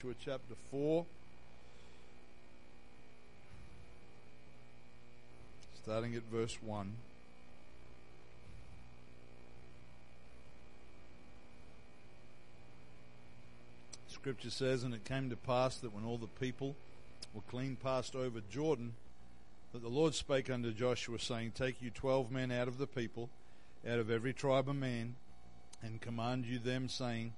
[0.00, 1.04] Joshua chapter 4.
[5.82, 6.92] Starting at verse 1.
[14.06, 16.76] Scripture says, And it came to pass that when all the people
[17.34, 18.92] were clean passed over Jordan,
[19.72, 23.30] that the Lord spake unto Joshua, saying, Take you twelve men out of the people,
[23.84, 25.16] out of every tribe a man,
[25.82, 27.32] and command you them, saying,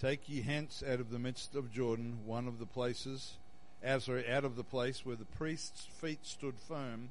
[0.00, 3.34] Take ye hence out of the midst of Jordan one of the places,
[3.82, 7.10] as sorry, out of the place where the priest's feet stood firm,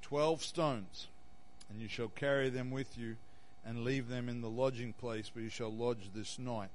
[0.00, 1.08] twelve stones,
[1.68, 3.16] and you shall carry them with you,
[3.66, 6.70] and leave them in the lodging place where you shall lodge this night.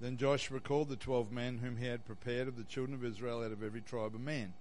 [0.00, 3.42] Then Joshua called the twelve men whom he had prepared of the children of Israel
[3.42, 4.52] out of every tribe of man.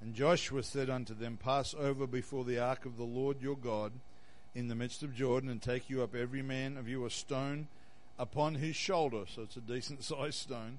[0.00, 3.90] And Joshua said unto them, Pass over before the ark of the Lord your God
[4.54, 7.66] in the midst of Jordan, and take you up every man of you a stone
[8.18, 10.78] upon his shoulder, so it's a decent sized stone,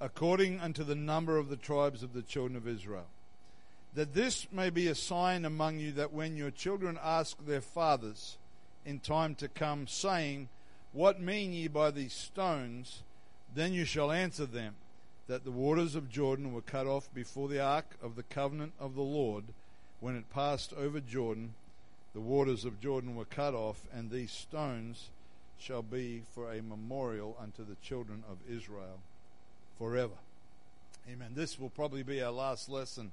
[0.00, 3.06] according unto the number of the tribes of the children of Israel.
[3.94, 8.36] That this may be a sign among you that when your children ask their fathers
[8.86, 10.48] in time to come, saying,
[10.92, 13.02] What mean ye by these stones?
[13.54, 14.76] Then you shall answer them
[15.26, 18.94] that the waters of Jordan were cut off before the ark of the covenant of
[18.94, 19.44] the Lord
[20.00, 21.54] when it passed over Jordan.
[22.14, 25.10] The waters of Jordan were cut off, and these stones
[25.60, 29.00] shall be for a memorial unto the children of Israel
[29.78, 30.14] forever.
[31.10, 31.32] Amen.
[31.34, 33.12] This will probably be our last lesson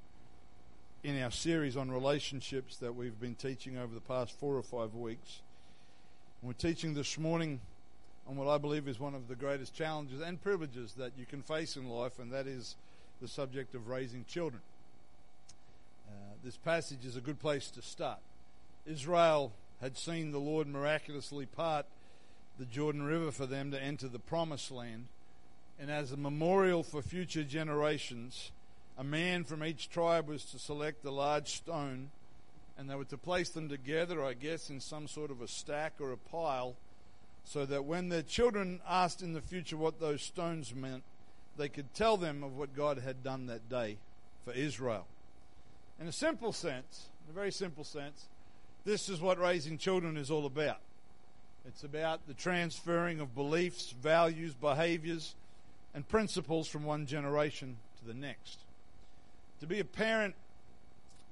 [1.04, 4.96] in our series on relationships that we've been teaching over the past four or five
[4.96, 5.42] weeks.
[6.42, 7.60] We're teaching this morning
[8.28, 11.42] on what I believe is one of the greatest challenges and privileges that you can
[11.42, 12.76] face in life, and that is
[13.22, 14.62] the subject of raising children.
[16.08, 16.12] Uh,
[16.44, 18.20] this passage is a good place to start.
[18.86, 21.86] Israel had seen the Lord miraculously part
[22.58, 25.08] the Jordan River for them to enter the promised land,
[25.80, 28.52] and as a memorial for future generations,
[28.98, 32.10] a man from each tribe was to select a large stone,
[32.78, 35.94] and they were to place them together, I guess, in some sort of a stack
[36.00, 36.76] or a pile
[37.48, 41.04] so that when their children asked in the future what those stones meant,
[41.56, 43.98] they could tell them of what God had done that day
[44.44, 45.08] for Israel.
[46.00, 48.26] In a simple sense, in a very simple sense,
[48.84, 50.80] this is what raising children is all about.
[51.68, 55.36] It's about the transferring of beliefs, values, behaviors,
[55.94, 58.60] and principles from one generation to the next.
[59.60, 60.36] To be a parent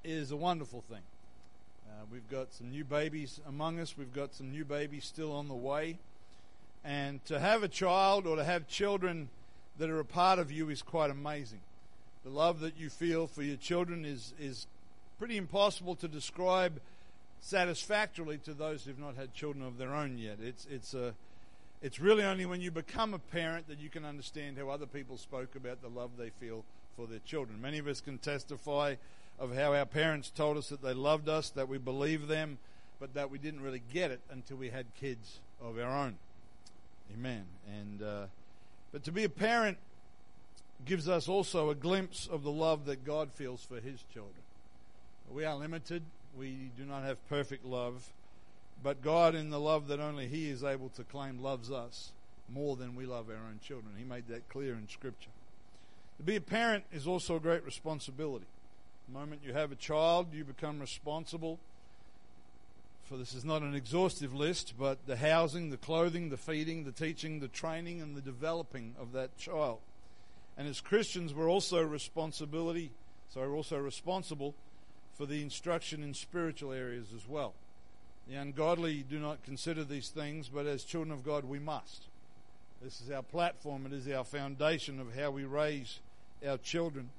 [0.04, 1.04] is a wonderful thing.
[1.88, 3.98] Uh, we've got some new babies among us.
[3.98, 6.00] We've got some new babies still on the way.
[6.84, 9.30] And to have a child or to have children
[9.78, 11.62] that are a part of you is quite amazing.
[12.26, 14.68] The love that you feel for your children is, is
[15.18, 16.82] pretty impossible to describe
[17.42, 20.38] satisfactorily to those who've not had children of their own yet.
[20.42, 21.14] It's, it's, a,
[21.82, 25.18] it's really only when you become a parent that you can understand how other people
[25.18, 26.64] spoke about the love they feel
[26.96, 27.62] for their children.
[27.62, 28.96] Many of us can testify
[29.38, 32.58] of how our parents told us that they loved us, that we believed them,
[33.00, 36.16] but that we didn't really get it until we had kids of our own.
[37.14, 37.46] Amen.
[37.68, 38.26] And uh,
[38.92, 39.78] but to be a parent
[40.86, 44.42] gives us also a glimpse of the love that God feels for His children.
[45.32, 46.04] We are limited.
[46.38, 48.12] We do not have perfect love,
[48.84, 52.12] but God, in the love that only He is able to claim, loves us
[52.54, 53.94] more than we love our own children.
[53.98, 55.32] He made that clear in Scripture.
[56.18, 58.46] To be a parent is also a great responsibility.
[59.08, 61.60] The moment you have a child, you become responsible
[63.06, 66.92] for this is not an exhaustive list, but the housing, the clothing, the feeding, the
[66.92, 69.78] teaching, the training, and the developing of that child.
[70.58, 72.90] And as Christians, we're also responsibility,
[73.32, 74.56] so we're also responsible
[75.18, 77.54] for the instruction in spiritual areas as well.
[78.28, 82.04] The ungodly do not consider these things, but as children of God, we must.
[82.82, 86.00] This is our platform, it is our foundation of how we raise
[86.48, 87.10] our children.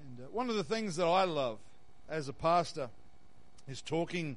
[0.00, 1.58] And uh, one of the things that I love
[2.08, 2.90] as a pastor
[3.68, 4.36] is talking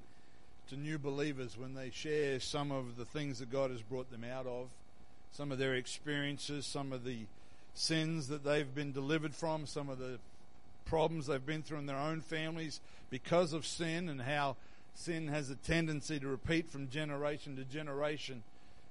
[0.69, 4.23] to new believers when they share some of the things that God has brought them
[4.23, 4.67] out of,
[5.31, 7.19] some of their experiences, some of the
[7.73, 10.19] sins that they've been delivered from, some of the
[10.89, 12.81] problems they've been through in their own families
[13.11, 14.55] because of sin and how
[14.95, 18.41] sin has a tendency to repeat from generation to generation.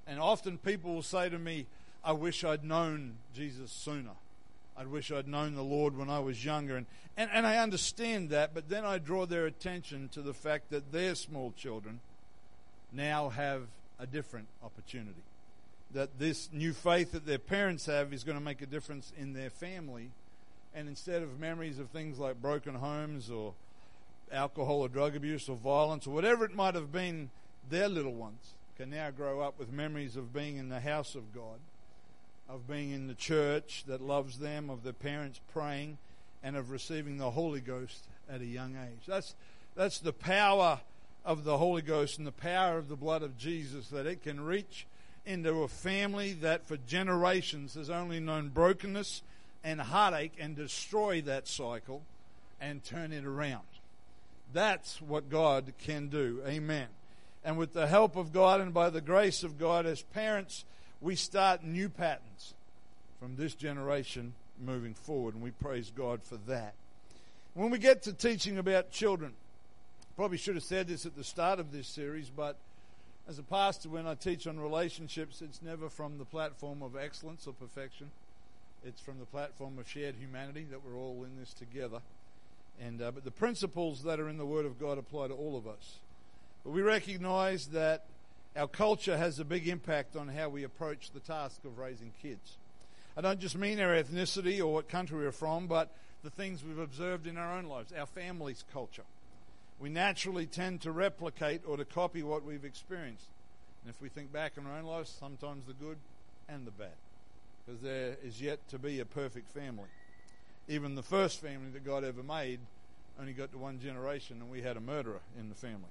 [0.07, 1.67] And often people will say to me,
[2.05, 4.13] I wish I'd known Jesus sooner.
[4.77, 6.77] I wish I'd known the Lord when I was younger.
[6.77, 6.87] And,
[7.17, 10.93] and, and I understand that, but then I draw their attention to the fact that
[10.93, 11.99] their small children
[12.93, 13.63] now have
[13.99, 15.23] a different opportunity.
[15.95, 19.33] That this new faith that their parents have is going to make a difference in
[19.33, 20.11] their family.
[20.75, 23.55] And instead of memories of things like broken homes or
[24.31, 27.31] alcohol or drug abuse or violence or whatever it might have been,
[27.71, 31.35] their little ones can now grow up with memories of being in the house of
[31.35, 31.59] God
[32.49, 35.99] of being in the church that loves them, of their parents praying,
[36.43, 39.05] and of receiving the Holy Ghost at a young age.
[39.07, 39.35] That's,
[39.77, 40.81] that's the power
[41.25, 44.41] of the Holy Ghost and the power of the blood of Jesus that it can
[44.41, 44.87] reach
[45.27, 49.23] into a family that for generations has only known brokenness
[49.65, 52.03] and heartache and destroy that cycle
[52.61, 53.67] and turn it around.
[54.53, 56.43] That's what God can do.
[56.47, 56.87] Amen.
[57.45, 60.65] And with the help of God and by the grace of God, as parents,
[61.01, 62.55] we start new patterns
[63.21, 66.75] from this generation moving forward, and we praise God for that.
[67.55, 69.35] When we get to teaching about children,
[70.17, 72.57] probably should have said this at the start of this series, but
[73.29, 77.47] as a pastor, when I teach on relationships, it's never from the platform of excellence
[77.47, 78.11] or perfection.
[78.85, 82.01] It's from the platform of shared humanity that we're all in this together.
[82.81, 85.57] And uh, but the principles that are in the Word of God apply to all
[85.57, 85.97] of us.
[86.65, 88.05] But we recognize that
[88.57, 92.57] our culture has a big impact on how we approach the task of raising kids.
[93.17, 95.93] I don't just mean our ethnicity or what country we're from, but
[96.23, 99.03] the things we've observed in our own lives, our family's culture.
[99.81, 103.27] We naturally tend to replicate or to copy what we've experienced.
[103.83, 105.99] And if we think back in our own lives, sometimes the good
[106.49, 106.91] and the bad.
[107.69, 109.89] Because there is yet to be a perfect family.
[110.69, 112.61] Even the first family that God ever made
[113.21, 115.91] only got to one generation, and we had a murderer in the family.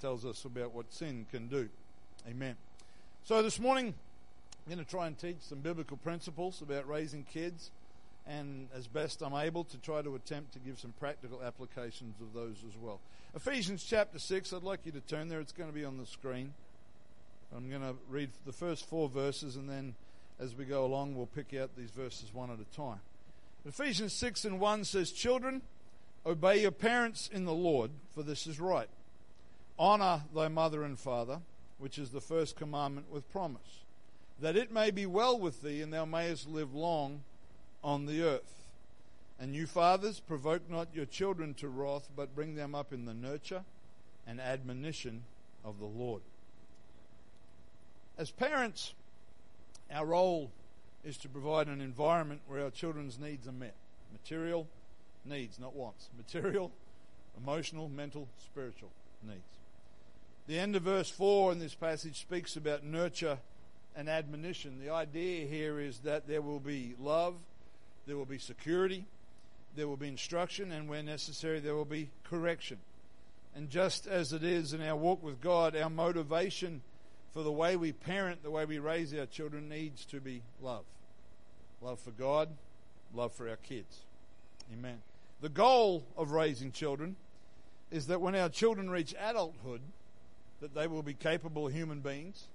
[0.00, 1.68] tells us about what sin can do.
[2.28, 2.54] Amen.
[3.24, 3.94] So this morning,
[4.64, 7.72] I'm going to try and teach some biblical principles about raising kids,
[8.24, 12.32] and as best I'm able to try to attempt to give some practical applications of
[12.32, 13.00] those as well.
[13.34, 15.40] Ephesians chapter 6, I'd like you to turn there.
[15.40, 16.54] It's going to be on the screen.
[17.56, 19.96] I'm going to read the first four verses, and then
[20.40, 23.00] as we go along, we'll pick out these verses one at a time.
[23.66, 25.62] Ephesians 6 and 1 says, Children,
[26.24, 28.88] obey your parents in the Lord, for this is right.
[29.78, 31.40] Honor thy mother and father,
[31.78, 33.84] which is the first commandment with promise,
[34.40, 37.22] that it may be well with thee, and thou mayest live long
[37.82, 38.66] on the earth.
[39.40, 43.14] And you fathers, provoke not your children to wrath, but bring them up in the
[43.14, 43.64] nurture
[44.26, 45.22] and admonition
[45.64, 46.22] of the Lord.
[48.16, 48.94] As parents,
[49.92, 50.50] our role
[51.04, 53.74] is to provide an environment where our children's needs are met.
[54.12, 54.66] Material
[55.24, 56.08] needs, not wants.
[56.16, 56.70] Material,
[57.36, 58.90] emotional, mental, spiritual
[59.26, 59.58] needs.
[60.46, 63.38] The end of verse 4 in this passage speaks about nurture
[63.94, 64.80] and admonition.
[64.80, 67.34] The idea here is that there will be love,
[68.06, 69.04] there will be security,
[69.76, 72.78] there will be instruction, and where necessary, there will be correction.
[73.54, 76.82] And just as it is in our walk with God, our motivation
[77.38, 80.82] for the way we parent, the way we raise our children needs to be love.
[81.80, 82.48] Love for God,
[83.14, 84.00] love for our kids.
[84.72, 84.98] Amen.
[85.40, 87.14] The goal of raising children
[87.92, 89.82] is that when our children reach adulthood,
[90.60, 92.48] that they will be capable human beings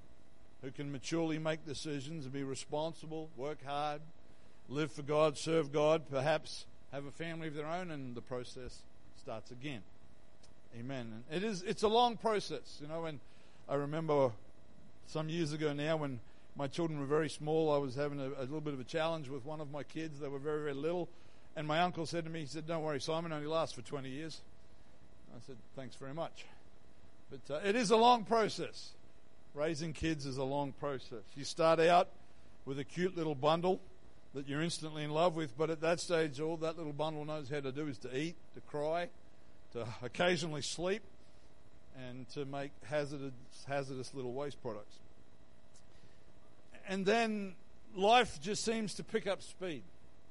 [0.62, 4.02] who can maturely make decisions and be responsible, work hard,
[4.68, 8.80] live for God, serve God, perhaps have a family of their own, and the process
[9.16, 9.84] starts again.
[10.78, 11.24] Amen.
[11.32, 13.22] And it is it's a long process, you know, and
[13.70, 14.34] I remember
[15.08, 16.20] some years ago now when
[16.56, 19.30] my children were very small, I was having a, a little bit of a challenge
[19.30, 20.20] with one of my kids.
[20.20, 21.10] They were very, very little.
[21.56, 24.10] And my uncle said to me, he said, Don't worry, Simon only lasts for 20
[24.10, 24.42] years.
[25.36, 26.46] I said, Thanks very much.
[27.32, 28.92] But uh, it is a long process.
[29.56, 31.24] Raising kids is a long process.
[31.36, 32.10] You start out
[32.66, 33.80] with a cute little bundle
[34.34, 37.50] that you're instantly in love with, but at that stage, all that little bundle knows
[37.50, 39.10] how to do is to eat, to cry,
[39.74, 41.04] to occasionally sleep,
[42.10, 43.34] and to make hazardous,
[43.68, 44.96] hazardous little waste products.
[46.88, 47.56] And then
[47.96, 49.84] life just seems to pick up speed.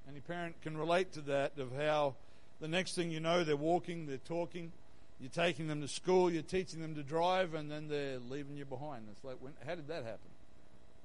[0.09, 2.15] Any parent can relate to that of how
[2.61, 4.73] the next thing you know, they're walking, they're talking,
[5.21, 8.65] you're taking them to school, you're teaching them to drive, and then they're leaving you
[8.65, 9.05] behind.
[9.11, 10.19] It's like, when, how did that happen?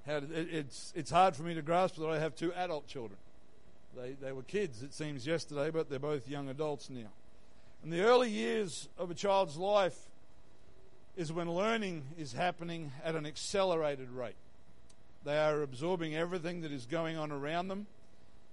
[0.06, 2.88] How did, it, it's, it's hard for me to grasp that I have two adult
[2.88, 3.20] children.
[3.96, 7.10] They, they were kids, it seems, yesterday, but they're both young adults now.
[7.84, 9.98] And the early years of a child's life
[11.16, 14.36] is when learning is happening at an accelerated rate.
[15.27, 17.86] They are absorbing everything that is going on around them.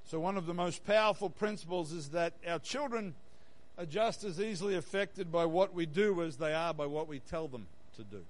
[0.06, 3.14] So, one of the most powerful principles is that our children
[3.78, 7.20] are just as easily affected by what we do as they are by what we
[7.20, 8.24] tell them to do.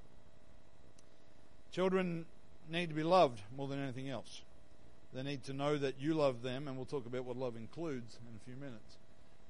[1.73, 2.27] Children
[2.71, 4.43] need to be loved more than anything else.
[5.15, 8.19] They need to know that you love them, and we'll talk about what love includes
[8.29, 8.99] in a few minutes.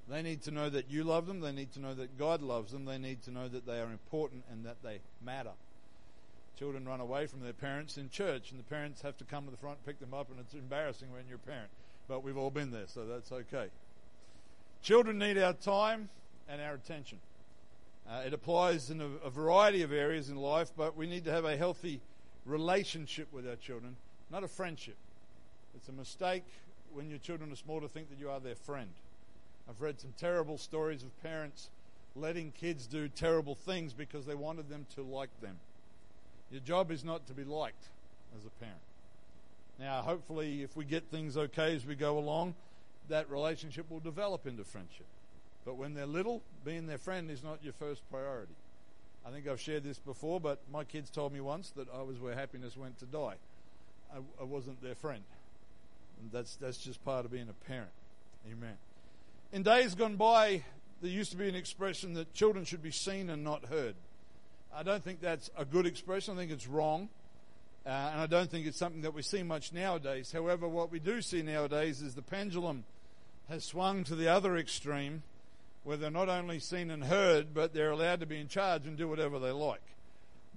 [0.08, 1.40] They need to know that you love them.
[1.40, 2.84] They need to know that God loves them.
[2.84, 5.50] They need to know that they are important and that they matter.
[6.58, 9.50] Children run away from their parents in church, and the parents have to come to
[9.50, 11.70] the front, pick them up, and it's embarrassing when you're a parent.
[12.06, 13.68] But we've all been there, so that's okay.
[14.82, 16.08] Children need our time
[16.48, 17.18] and our attention.
[18.08, 21.32] Uh, it applies in a, a variety of areas in life, but we need to
[21.32, 22.00] have a healthy
[22.44, 23.96] relationship with our children,
[24.30, 24.96] not a friendship.
[25.74, 26.44] It's a mistake
[26.92, 28.90] when your children are small to think that you are their friend.
[29.68, 31.70] I've read some terrible stories of parents
[32.14, 35.58] letting kids do terrible things because they wanted them to like them.
[36.54, 37.82] Your job is not to be liked
[38.38, 38.78] as a parent.
[39.80, 42.54] Now, hopefully, if we get things okay as we go along,
[43.08, 45.06] that relationship will develop into friendship.
[45.64, 48.54] But when they're little, being their friend is not your first priority.
[49.26, 52.20] I think I've shared this before, but my kids told me once that I was
[52.20, 53.34] where happiness went to die.
[54.14, 55.24] I, I wasn't their friend.
[56.20, 57.90] And that's, that's just part of being a parent.
[58.46, 58.76] Amen.
[59.52, 60.62] In days gone by,
[61.02, 63.96] there used to be an expression that children should be seen and not heard.
[64.76, 66.34] I don't think that's a good expression.
[66.34, 67.08] I think it's wrong.
[67.86, 70.32] Uh, and I don't think it's something that we see much nowadays.
[70.32, 72.84] However, what we do see nowadays is the pendulum
[73.48, 75.22] has swung to the other extreme
[75.84, 78.96] where they're not only seen and heard, but they're allowed to be in charge and
[78.96, 79.82] do whatever they like.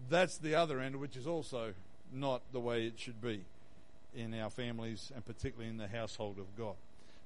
[0.10, 1.74] That's the other end, which is also
[2.14, 3.42] not the way it should be
[4.16, 6.76] in our families and particularly in the household of God.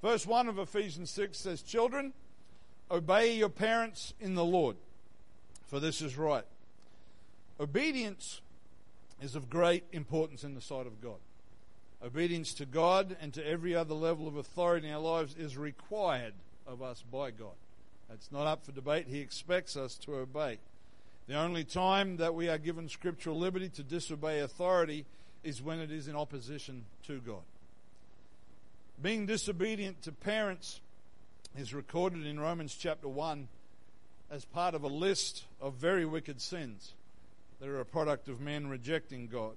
[0.02, 2.12] Verse 1 of Ephesians 6 says, Children,
[2.90, 4.78] obey your parents in the Lord,
[5.68, 6.44] for this is right.
[7.62, 8.42] Obedience
[9.22, 11.20] is of great importance in the sight of God.
[12.04, 16.34] Obedience to God and to every other level of authority in our lives is required
[16.66, 17.54] of us by God.
[18.10, 19.06] That's not up for debate.
[19.08, 20.58] He expects us to obey.
[21.28, 25.06] The only time that we are given scriptural liberty to disobey authority
[25.44, 27.44] is when it is in opposition to God.
[29.00, 30.82] Being disobedient to parents
[31.56, 33.48] is recorded in Romans chapter 1
[34.32, 36.94] as part of a list of very wicked sins
[37.62, 39.54] that are a product of men rejecting God.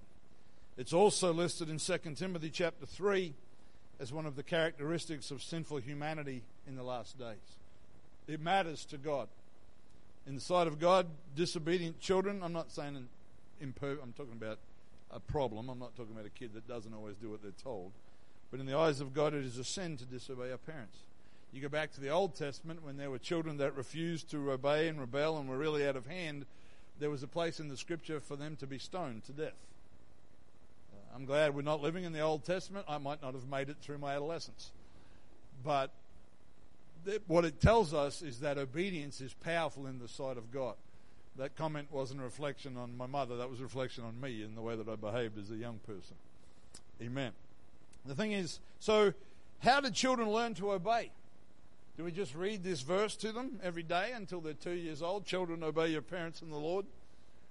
[0.77, 3.33] It's also listed in 2 Timothy chapter 3
[3.99, 7.57] as one of the characteristics of sinful humanity in the last days.
[8.29, 9.29] It matters to God.
[10.27, 13.09] In the sight of God, disobedient children, I'm not saying an
[13.63, 14.59] imper- I'm talking about
[15.11, 15.71] a problem.
[15.71, 17.93] I'm not talking about a kid that doesn't always do what they're told.
[18.51, 20.99] But in the eyes of God, it is a sin to disobey our parents.
[21.55, 24.89] You go back to the Old Testament when there were children that refused to obey
[24.89, 26.45] and rebel and were really out of hand
[26.99, 29.53] there was a place in the scripture for them to be stoned to death.
[30.93, 32.87] Uh, I'm glad we're not living in the Old Testament.
[32.89, 34.71] I might not have made it through my adolescence.
[35.65, 35.91] But
[37.05, 40.75] th- what it tells us is that obedience is powerful in the sight of God.
[41.37, 44.55] That comment wasn't a reflection on my mother, that was a reflection on me in
[44.55, 46.17] the way that I behaved as a young person.
[47.03, 47.33] Amen.
[48.07, 49.15] The thing is, so
[49.61, 51.11] how do children learn to obey?
[51.97, 55.25] Do we just read this verse to them every day until they're two years old?
[55.27, 56.87] Children, obey your parents in the Lord,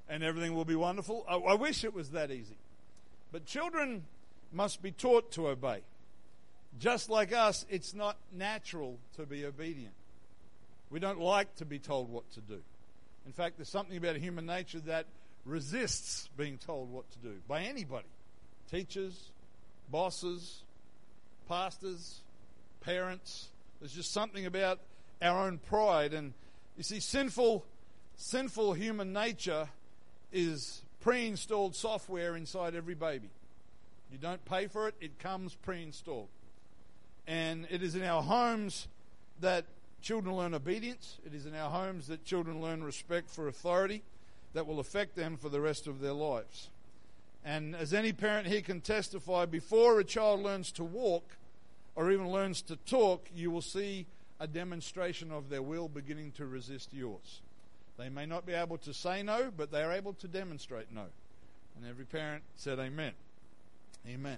[0.10, 1.26] and everything will be wonderful.
[1.30, 2.58] I, I wish it was that easy.
[3.32, 4.04] But children
[4.52, 5.82] must be taught to obey.
[6.80, 9.94] Just like us, it's not natural to be obedient.
[10.90, 12.60] We don't like to be told what to do.
[13.26, 15.06] In fact, there's something about human nature that
[15.46, 18.08] resists being told what to do by anybody
[18.72, 19.30] teachers,
[19.90, 20.64] bosses,
[21.48, 22.22] pastors,
[22.82, 23.50] parents.
[23.84, 24.80] There's just something about
[25.22, 26.14] our own pride.
[26.14, 26.32] And
[26.78, 27.66] you see, sinful,
[28.16, 29.68] sinful human nature
[30.32, 33.28] is pre installed software inside every baby.
[34.10, 36.30] You don't pay for it, it comes pre installed.
[37.28, 38.88] And it is in our homes
[39.42, 39.66] that
[40.02, 44.02] children learn obedience, it is in our homes that children learn respect for authority
[44.54, 46.70] that will affect them for the rest of their lives.
[47.44, 51.26] And as any parent here can testify, before a child learns to walk,
[51.96, 54.06] or even learns to talk, you will see
[54.40, 57.42] a demonstration of their will beginning to resist yours.
[57.98, 61.06] They may not be able to say no, but they are able to demonstrate no.
[61.76, 63.14] And every parent said amen.
[64.08, 64.38] Amen.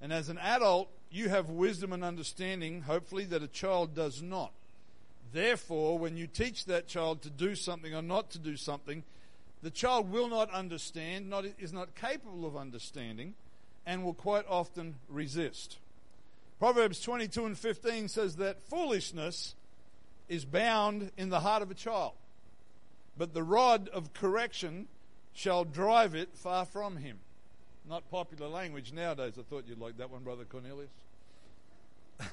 [0.00, 4.52] And as an adult, you have wisdom and understanding, hopefully, that a child does not.
[5.32, 9.04] Therefore, when you teach that child to do something or not to do something,
[9.62, 13.34] the child will not understand, not, is not capable of understanding,
[13.86, 15.78] and will quite often resist.
[16.58, 19.54] Proverbs 22 and 15 says that foolishness
[20.28, 22.12] is bound in the heart of a child,
[23.16, 24.88] but the rod of correction
[25.34, 27.18] shall drive it far from him.
[27.88, 29.34] Not popular language nowadays.
[29.38, 30.90] I thought you'd like that one, Brother Cornelius.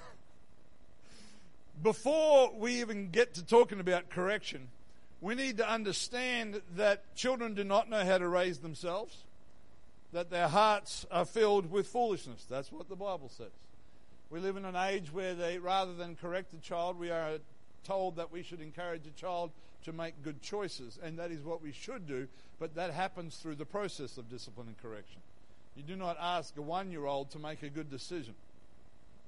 [1.84, 4.70] Before we even get to talking about correction,
[5.20, 9.18] we need to understand that children do not know how to raise themselves,
[10.14, 12.46] that their hearts are filled with foolishness.
[12.50, 13.52] That's what the Bible says.
[14.34, 17.38] We live in an age where they, rather than correct a child, we are
[17.84, 19.52] told that we should encourage a child
[19.84, 22.28] to make good choices, and that is what we should do,
[22.60, 25.22] but that happens through the process of discipline and correction.
[25.76, 28.34] You do not ask a one year old to make a good decision.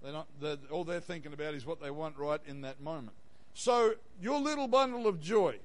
[0.01, 3.15] They're not, they're, all they're thinking about is what they want right in that moment.
[3.53, 5.59] So, your little bundle of joy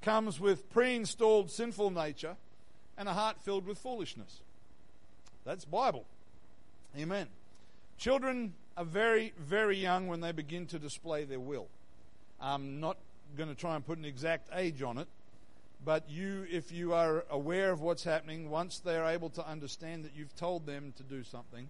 [0.00, 2.36] comes with pre installed sinful nature
[2.96, 4.42] and a heart filled with foolishness.
[5.44, 6.04] That's Bible.
[6.96, 7.26] Amen.
[7.98, 11.68] Children are very, very young when they begin to display their will.
[12.40, 12.96] I'm not
[13.36, 15.08] going to try and put an exact age on it,
[15.84, 20.04] but you, if you are aware of what's happening, once they are able to understand
[20.04, 21.68] that you've told them to do something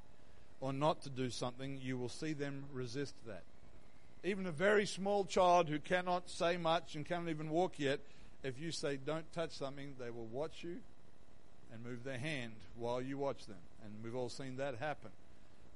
[0.61, 3.43] or not to do something, you will see them resist that.
[4.23, 8.00] Even a very small child who cannot say much and cannot even walk yet,
[8.43, 10.76] if you say don't touch something, they will watch you
[11.73, 13.59] and move their hand while you watch them.
[13.85, 15.11] And we've all seen that happen.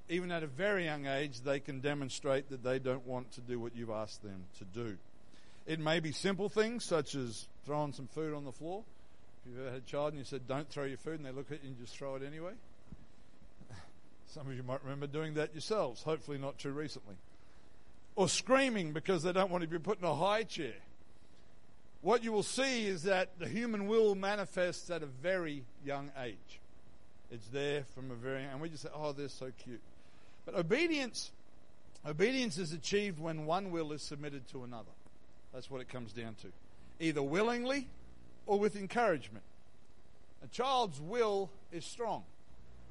[0.09, 3.61] Even at a very young age, they can demonstrate that they don't want to do
[3.61, 4.97] what you've asked them to do.
[5.67, 8.85] It may be simple things such as throwing some food on the floor.
[9.45, 11.31] If you've ever had a child and you said, don't throw your food, and they
[11.31, 12.53] look at you and just throw it anyway.
[14.29, 17.17] Some of you might remember doing that yourselves, hopefully not too recently.
[18.17, 20.75] Or screaming because they don't want to be put in a high chair.
[22.01, 26.61] What you will see is that the human will manifests at a very young age.
[27.31, 29.83] It's there from a very, and we just say, oh, they're so cute.
[30.51, 31.31] But obedience,
[32.07, 34.89] obedience is achieved when one will is submitted to another.
[35.53, 36.49] That's what it comes down to.
[37.01, 37.87] Either willingly
[38.47, 39.45] or with encouragement.
[40.43, 42.25] A child's will is strong.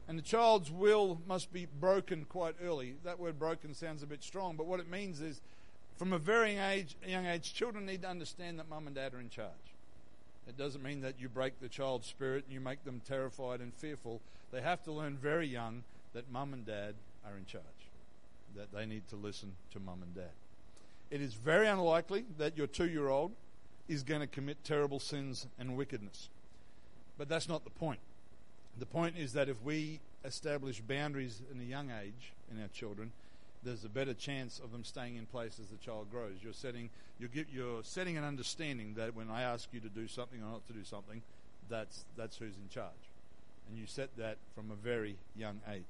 [0.08, 2.94] And the child's will must be broken quite early.
[3.04, 5.42] That word broken sounds a bit strong, but what it means is
[5.98, 9.20] from a very age, young age, children need to understand that mum and dad are
[9.20, 9.50] in charge.
[10.48, 13.74] It doesn't mean that you break the child's spirit and you make them terrified and
[13.74, 14.22] fearful.
[14.52, 15.82] They have to learn very young
[16.14, 16.94] that mum and dad
[17.30, 17.64] are in charge,
[18.56, 20.32] that they need to listen to mum and dad
[21.10, 23.32] it is very unlikely that your two year old
[23.88, 26.30] is going to commit terrible sins and wickedness.
[27.18, 28.00] But that's not the point.
[28.80, 33.12] The point is that if we establish boundaries in a young age in our children,
[33.64, 36.36] there's a better chance of them staying in place as the child grows.
[36.44, 40.40] You're setting, you're, you're setting an understanding that when I ask you to do something
[40.42, 41.22] or not to do something,
[41.70, 42.92] that's, that's who's in charge.
[43.70, 45.84] And you set that from a very young age.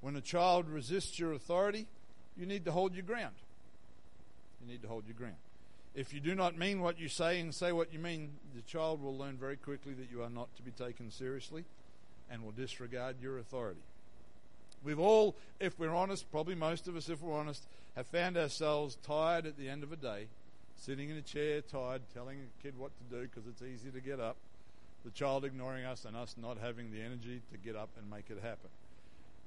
[0.00, 1.86] When a child resists your authority,
[2.36, 3.34] you need to hold your ground.
[4.60, 5.36] You need to hold your ground.
[5.94, 9.02] If you do not mean what you say and say what you mean, the child
[9.02, 11.64] will learn very quickly that you are not to be taken seriously
[12.30, 13.80] and will disregard your authority.
[14.84, 17.64] We've all, if we're honest, probably most of us, if we're honest,
[17.96, 20.28] have found ourselves tired at the end of a day,
[20.76, 24.00] sitting in a chair, tired, telling a kid what to do because it's easy to
[24.00, 24.36] get up,
[25.04, 28.30] the child ignoring us, and us not having the energy to get up and make
[28.30, 28.70] it happen.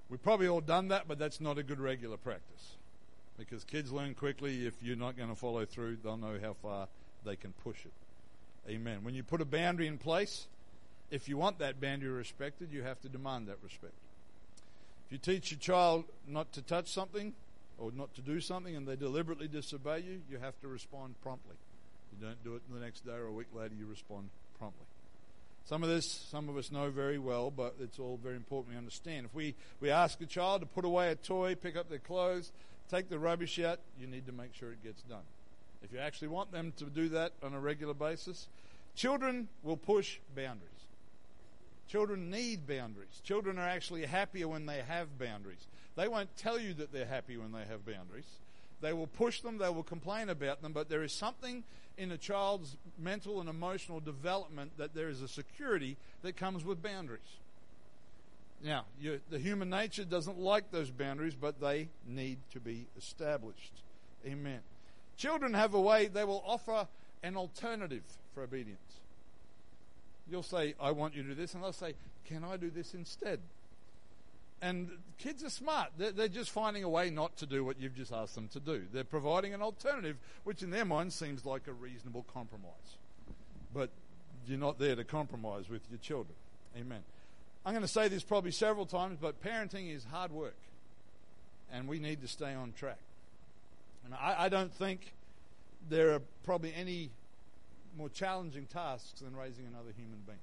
[0.09, 2.75] We've probably all done that, but that's not a good regular practice
[3.37, 4.67] because kids learn quickly.
[4.67, 6.87] If you're not going to follow through, they'll know how far
[7.25, 8.71] they can push it.
[8.71, 9.03] Amen.
[9.03, 10.47] When you put a boundary in place,
[11.11, 13.93] if you want that boundary respected, you have to demand that respect.
[15.07, 17.33] If you teach your child not to touch something
[17.77, 21.55] or not to do something and they deliberately disobey you, you have to respond promptly.
[22.11, 24.85] You don't do it the next day or a week later, you respond promptly.
[25.65, 28.77] Some of this, some of us know very well, but it's all very important we
[28.77, 29.25] understand.
[29.25, 32.51] If we, we ask a child to put away a toy, pick up their clothes,
[32.89, 35.23] take the rubbish out, you need to make sure it gets done.
[35.81, 38.47] If you actually want them to do that on a regular basis,
[38.95, 40.69] children will push boundaries.
[41.87, 43.21] Children need boundaries.
[43.23, 45.67] Children are actually happier when they have boundaries.
[45.95, 48.25] They won't tell you that they're happy when they have boundaries.
[48.83, 51.63] They will push them, they will complain about them, but there is something
[51.97, 56.83] in a child's mental and emotional development that there is a security that comes with
[56.83, 57.21] boundaries.
[58.61, 63.71] Now, you, the human nature doesn't like those boundaries, but they need to be established.
[64.25, 64.59] Amen.
[65.15, 66.85] Children have a way, they will offer
[67.23, 68.03] an alternative
[68.35, 68.79] for obedience.
[70.29, 71.93] You'll say, I want you to do this, and they'll say,
[72.25, 73.39] Can I do this instead?
[74.63, 75.89] And kids are smart.
[75.97, 78.83] They're, just finding a way not to do what you've just asked them to do.
[78.93, 82.95] They're providing an alternative, which in their mind seems like a reasonable compromise.
[83.73, 83.89] But
[84.47, 86.35] you're not there to compromise with your children.
[86.77, 87.01] Amen.
[87.65, 90.55] I'm going to say this probably several times, but parenting is hard work,
[91.69, 92.99] and we need to stay on track.
[94.05, 95.11] And I, I don't think
[95.89, 97.09] there are probably any
[97.97, 100.39] more challenging tasks than raising another human being.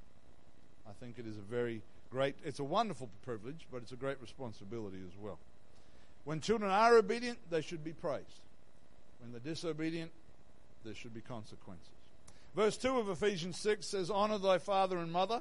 [0.86, 4.20] I think it is a very great, it's a wonderful privilege, but it's a great
[4.20, 5.38] responsibility as well.
[6.24, 8.40] When children are obedient, they should be praised.
[9.20, 10.10] When they're disobedient,
[10.84, 11.88] there should be consequences.
[12.54, 15.40] Verse 2 of Ephesians 6 says, Honor thy father and mother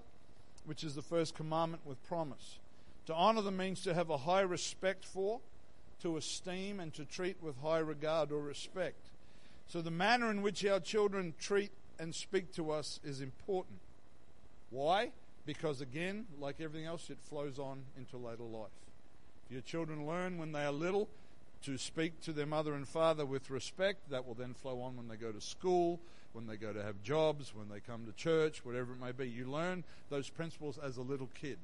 [0.70, 2.60] which is the first commandment with promise.
[3.08, 5.40] To honor them means to have a high respect for,
[6.04, 9.10] to esteem, and to treat with high regard or respect.
[9.68, 13.80] So the manner in which our children treat and speak to us is important.
[14.70, 15.10] Why?
[15.46, 18.70] Because again, like everything else, it flows on into later life.
[19.48, 21.08] If your children learn when they are little
[21.64, 25.08] to speak to their mother and father with respect, that will then flow on when
[25.08, 26.00] they go to school,
[26.34, 29.28] when they go to have jobs, when they come to church, whatever it may be.
[29.30, 31.58] You learn those principles as a little kid.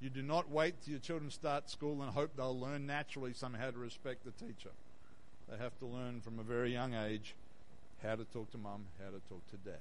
[0.00, 3.70] You do not wait till your children start school and hope they'll learn naturally somehow
[3.70, 4.70] to respect the teacher.
[5.48, 7.34] They have to learn from a very young age
[8.02, 9.80] how to talk to mum, how to talk to dad.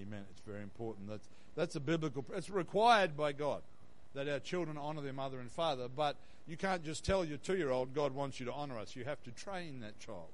[0.00, 0.24] Amen.
[0.30, 1.08] It's very important.
[1.08, 2.24] That's that's a biblical.
[2.34, 3.62] It's required by God
[4.14, 5.88] that our children honor their mother and father.
[5.88, 8.94] But you can't just tell your two-year-old God wants you to honor us.
[8.96, 10.28] You have to train that child.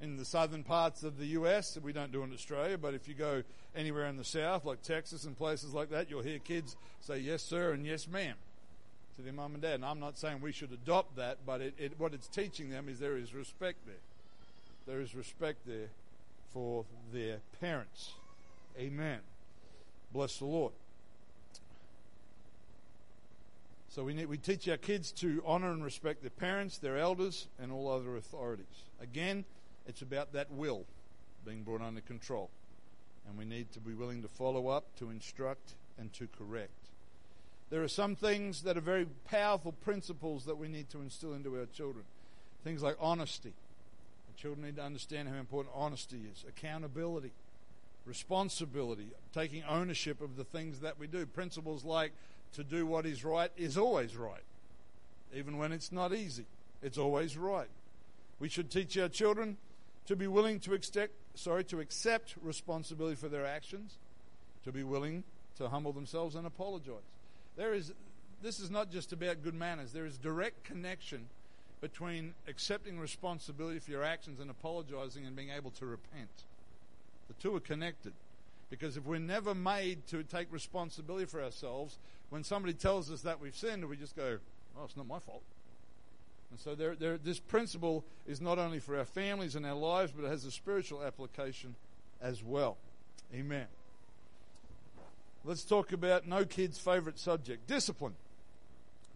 [0.00, 3.14] In the southern parts of the U.S., we don't do in Australia, but if you
[3.14, 7.18] go anywhere in the south, like Texas and places like that, you'll hear kids say
[7.18, 8.34] yes, sir, and yes, ma'am
[9.16, 9.74] to their mum and dad.
[9.74, 12.88] And I'm not saying we should adopt that, but it, it, what it's teaching them
[12.88, 13.94] is there is respect there.
[14.86, 15.88] There is respect there
[16.52, 18.14] for their parents.
[18.78, 19.18] Amen.
[20.12, 20.72] Bless the Lord.
[23.88, 27.46] So we need, we teach our kids to honor and respect their parents, their elders,
[27.60, 28.84] and all other authorities.
[29.02, 29.44] Again,
[29.86, 30.84] it's about that will
[31.44, 32.48] being brought under control.
[33.28, 36.70] And we need to be willing to follow up, to instruct, and to correct.
[37.68, 41.58] There are some things that are very powerful principles that we need to instill into
[41.58, 42.04] our children.
[42.64, 43.52] Things like honesty.
[44.36, 47.30] Children need to understand how important honesty is, accountability,
[48.04, 51.26] responsibility, taking ownership of the things that we do.
[51.26, 52.12] Principles like
[52.54, 54.44] to do what is right is always right,
[55.34, 56.46] even when it's not easy.
[56.82, 57.68] It's always right.
[58.40, 59.56] We should teach our children
[60.06, 63.94] to be willing to accept, sorry, to accept responsibility for their actions,
[64.64, 65.22] to be willing
[65.58, 66.96] to humble themselves and apologize.
[67.56, 67.92] There is
[68.42, 69.92] this is not just about good manners.
[69.92, 71.26] There is direct connection
[71.80, 76.30] between accepting responsibility for your actions and apologizing and being able to repent.
[77.28, 78.12] The two are connected.
[78.70, 81.98] Because if we're never made to take responsibility for ourselves,
[82.30, 84.38] when somebody tells us that we've sinned, we just go,
[84.78, 85.42] oh, it's not my fault.
[86.50, 90.12] And so there, there, this principle is not only for our families and our lives,
[90.12, 91.74] but it has a spiritual application
[92.20, 92.76] as well.
[93.34, 93.66] Amen.
[95.44, 98.14] Let's talk about no kid's favorite subject discipline.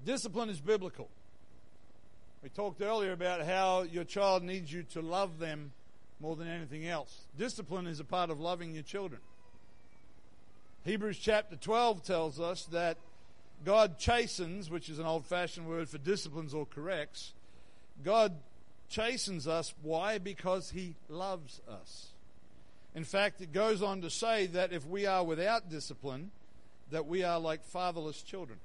[0.04, 1.08] Discipline is biblical.
[2.42, 5.72] We talked earlier about how your child needs you to love them
[6.20, 7.26] more than anything else.
[7.38, 9.20] Discipline is a part of loving your children.
[10.84, 12.96] Hebrews chapter 12 tells us that
[13.64, 17.32] God chastens, which is an old fashioned word for disciplines or corrects.
[18.04, 18.34] God
[18.88, 19.74] chastens us.
[19.82, 20.18] Why?
[20.18, 22.08] Because He loves us.
[22.94, 26.30] In fact, it goes on to say that if we are without discipline,
[26.90, 28.58] that we are like fatherless children.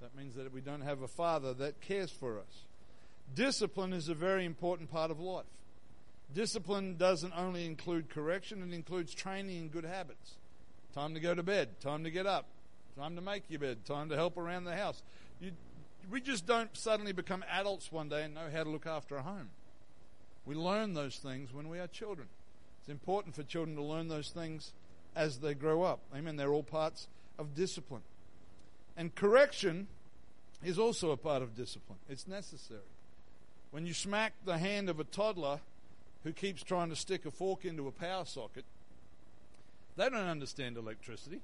[0.00, 2.64] That means that we don't have a father that cares for us.
[3.34, 5.44] Discipline is a very important part of life.
[6.34, 10.36] Discipline doesn't only include correction, it includes training in good habits.
[10.94, 12.46] Time to go to bed, time to get up,
[12.96, 15.02] time to make your bed, time to help around the house.
[15.40, 15.52] You,
[16.10, 19.22] we just don't suddenly become adults one day and know how to look after a
[19.22, 19.50] home.
[20.44, 22.28] We learn those things when we are children.
[22.80, 24.72] It's important for children to learn those things
[25.14, 26.00] as they grow up.
[26.14, 26.36] Amen.
[26.36, 27.06] They're all parts
[27.38, 28.02] of discipline.
[28.96, 29.86] And correction
[30.64, 32.80] is also a part of discipline, it's necessary.
[33.70, 35.60] When you smack the hand of a toddler
[36.24, 38.64] who keeps trying to stick a fork into a power socket,
[39.96, 41.40] they don't understand electricity.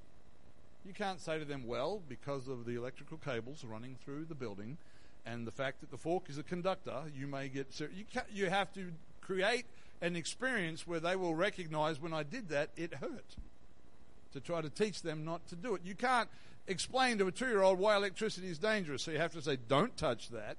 [0.87, 4.79] You can't say to them, well, because of the electrical cables running through the building
[5.27, 7.67] and the fact that the fork is a conductor, you may get.
[7.79, 9.67] You, you have to create
[10.01, 13.37] an experience where they will recognize when I did that, it hurt.
[14.33, 15.83] To try to teach them not to do it.
[15.85, 16.29] You can't
[16.67, 19.03] explain to a two year old why electricity is dangerous.
[19.03, 20.57] So you have to say, don't touch that,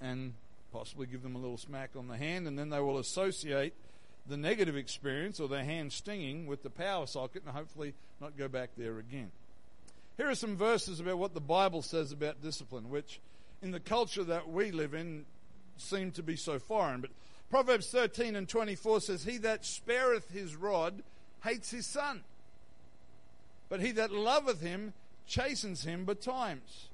[0.00, 0.34] and
[0.76, 3.74] possibly give them a little smack on the hand, and then they will associate
[4.28, 8.48] the negative experience or their hand stinging with the power socket and hopefully not go
[8.48, 9.30] back there again.
[10.16, 13.20] Here are some verses about what the Bible says about discipline, which
[13.62, 15.26] in the culture that we live in
[15.76, 17.00] seem to be so foreign.
[17.00, 17.10] But
[17.50, 21.02] Proverbs 13 and 24 says, He that spareth his rod
[21.42, 22.22] hates his son
[23.68, 24.92] but he that loveth him
[25.26, 26.88] chastens him betimes.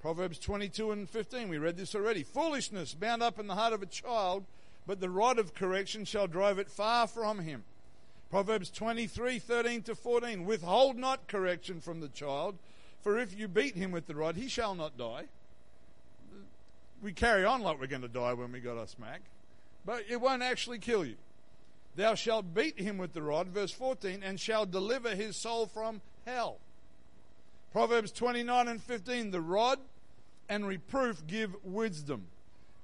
[0.00, 2.22] Proverbs 22 and 15, we read this already.
[2.22, 4.44] Foolishness bound up in the heart of a child,
[4.86, 7.64] but the rod of correction shall drive it far from him.
[8.30, 12.56] Proverbs 23, 13 to 14, withhold not correction from the child,
[13.02, 15.24] for if you beat him with the rod, he shall not die.
[17.02, 19.20] We carry on like we're going to die when we got our smack,
[19.84, 21.16] but it won't actually kill you.
[21.96, 26.00] Thou shalt beat him with the rod, verse 14, and shall deliver his soul from
[26.24, 26.58] hell.
[27.72, 29.78] Proverbs 29 and 15, the rod
[30.48, 32.26] and reproof give wisdom,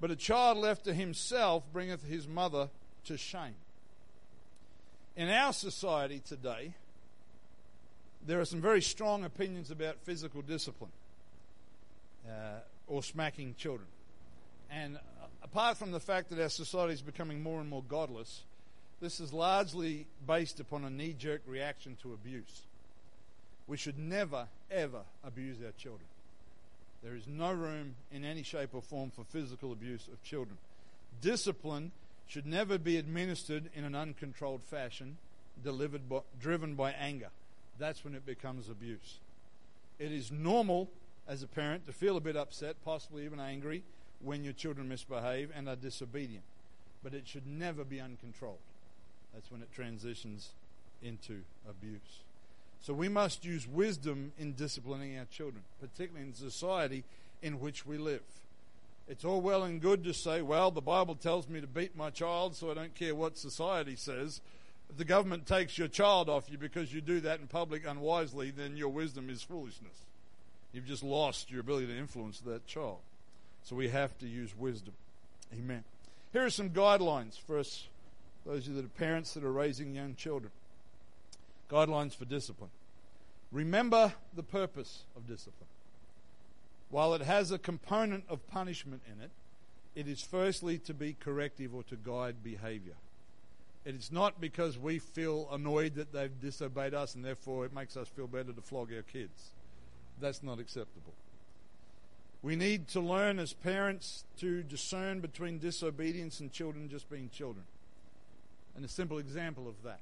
[0.00, 2.68] but a child left to himself bringeth his mother
[3.06, 3.56] to shame.
[5.16, 6.74] In our society today,
[8.26, 10.92] there are some very strong opinions about physical discipline
[12.28, 13.88] uh, or smacking children.
[14.70, 14.98] And
[15.42, 18.42] apart from the fact that our society is becoming more and more godless,
[19.00, 22.62] this is largely based upon a knee jerk reaction to abuse.
[23.66, 26.06] We should never, ever abuse our children.
[27.02, 30.56] There is no room in any shape or form for physical abuse of children.
[31.20, 31.92] Discipline
[32.26, 35.16] should never be administered in an uncontrolled fashion,
[35.62, 37.28] delivered by, driven by anger.
[37.78, 39.18] That's when it becomes abuse.
[39.98, 40.88] It is normal
[41.28, 43.82] as a parent to feel a bit upset, possibly even angry,
[44.20, 46.44] when your children misbehave and are disobedient.
[47.02, 48.58] But it should never be uncontrolled.
[49.34, 50.50] That's when it transitions
[51.02, 52.22] into abuse.
[52.80, 57.04] So we must use wisdom in disciplining our children, particularly in the society
[57.42, 58.22] in which we live.
[59.08, 62.10] It's all well and good to say, well, the Bible tells me to beat my
[62.10, 64.40] child, so I don't care what society says.
[64.90, 68.50] If the government takes your child off you because you do that in public unwisely,
[68.50, 69.96] then your wisdom is foolishness.
[70.72, 72.98] You've just lost your ability to influence that child.
[73.64, 74.94] So we have to use wisdom.
[75.52, 75.84] Amen.
[76.32, 77.86] Here are some guidelines for us,
[78.44, 80.52] those of you that are parents that are raising young children.
[81.70, 82.70] Guidelines for discipline.
[83.52, 85.68] Remember the purpose of discipline.
[86.90, 89.30] While it has a component of punishment in it,
[89.94, 92.94] it is firstly to be corrective or to guide behavior.
[93.84, 97.96] It is not because we feel annoyed that they've disobeyed us and therefore it makes
[97.96, 99.52] us feel better to flog our kids.
[100.20, 101.14] That's not acceptable.
[102.42, 107.64] We need to learn as parents to discern between disobedience and children just being children.
[108.76, 110.00] And a simple example of that.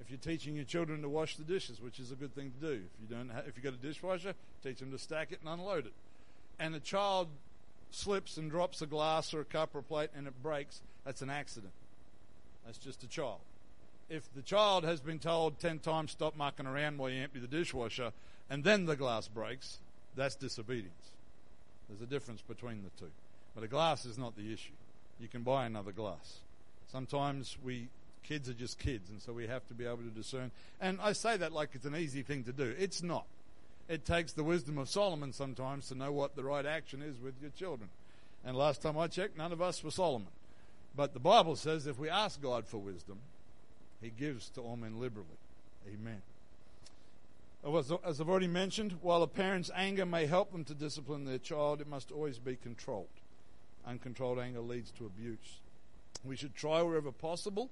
[0.00, 2.66] If you're teaching your children to wash the dishes, which is a good thing to
[2.66, 5.40] do, if you don't, have, if you've got a dishwasher, teach them to stack it
[5.40, 5.92] and unload it.
[6.58, 7.28] And a child
[7.90, 11.22] slips and drops a glass or a cup or a plate and it breaks, that's
[11.22, 11.72] an accident.
[12.66, 13.40] That's just a child.
[14.10, 17.46] If the child has been told ten times stop mucking around while you empty the
[17.46, 18.12] dishwasher,
[18.50, 19.78] and then the glass breaks,
[20.16, 21.12] that's disobedience.
[21.88, 23.10] There's a difference between the two.
[23.54, 24.72] But a glass is not the issue.
[25.20, 26.40] You can buy another glass.
[26.90, 27.88] Sometimes we
[28.24, 30.50] kids are just kids, and so we have to be able to discern.
[30.80, 32.74] And I say that like it's an easy thing to do.
[32.78, 33.26] It's not.
[33.88, 37.34] It takes the wisdom of Solomon sometimes to know what the right action is with
[37.40, 37.90] your children.
[38.44, 40.28] And last time I checked, none of us were Solomon.
[40.96, 43.18] But the Bible says if we ask God for wisdom,
[44.00, 45.26] He gives to all men liberally.
[45.86, 46.22] Amen.
[48.04, 51.80] As I've already mentioned, while a parent's anger may help them to discipline their child,
[51.80, 53.06] it must always be controlled.
[53.86, 55.60] Uncontrolled anger leads to abuse.
[56.24, 57.70] We should try wherever possible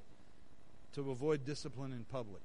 [0.94, 2.42] to avoid discipline in public.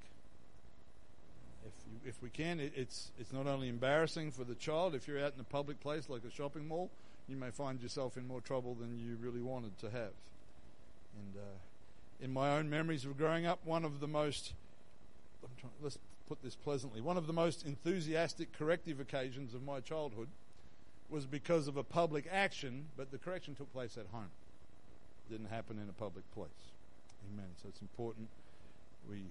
[1.65, 5.07] If, you, if we can, it, it's, it's not only embarrassing for the child, if
[5.07, 6.89] you're out in a public place like a shopping mall,
[7.27, 10.13] you may find yourself in more trouble than you really wanted to have.
[11.17, 14.53] And uh, in my own memories of growing up, one of the most,
[15.59, 15.97] trying, let's
[16.29, 20.27] put this pleasantly, one of the most enthusiastic corrective occasions of my childhood
[21.09, 24.29] was because of a public action, but the correction took place at home.
[25.29, 26.49] It didn't happen in a public place.
[27.33, 27.49] Amen.
[27.61, 28.29] So it's important
[29.09, 29.23] we.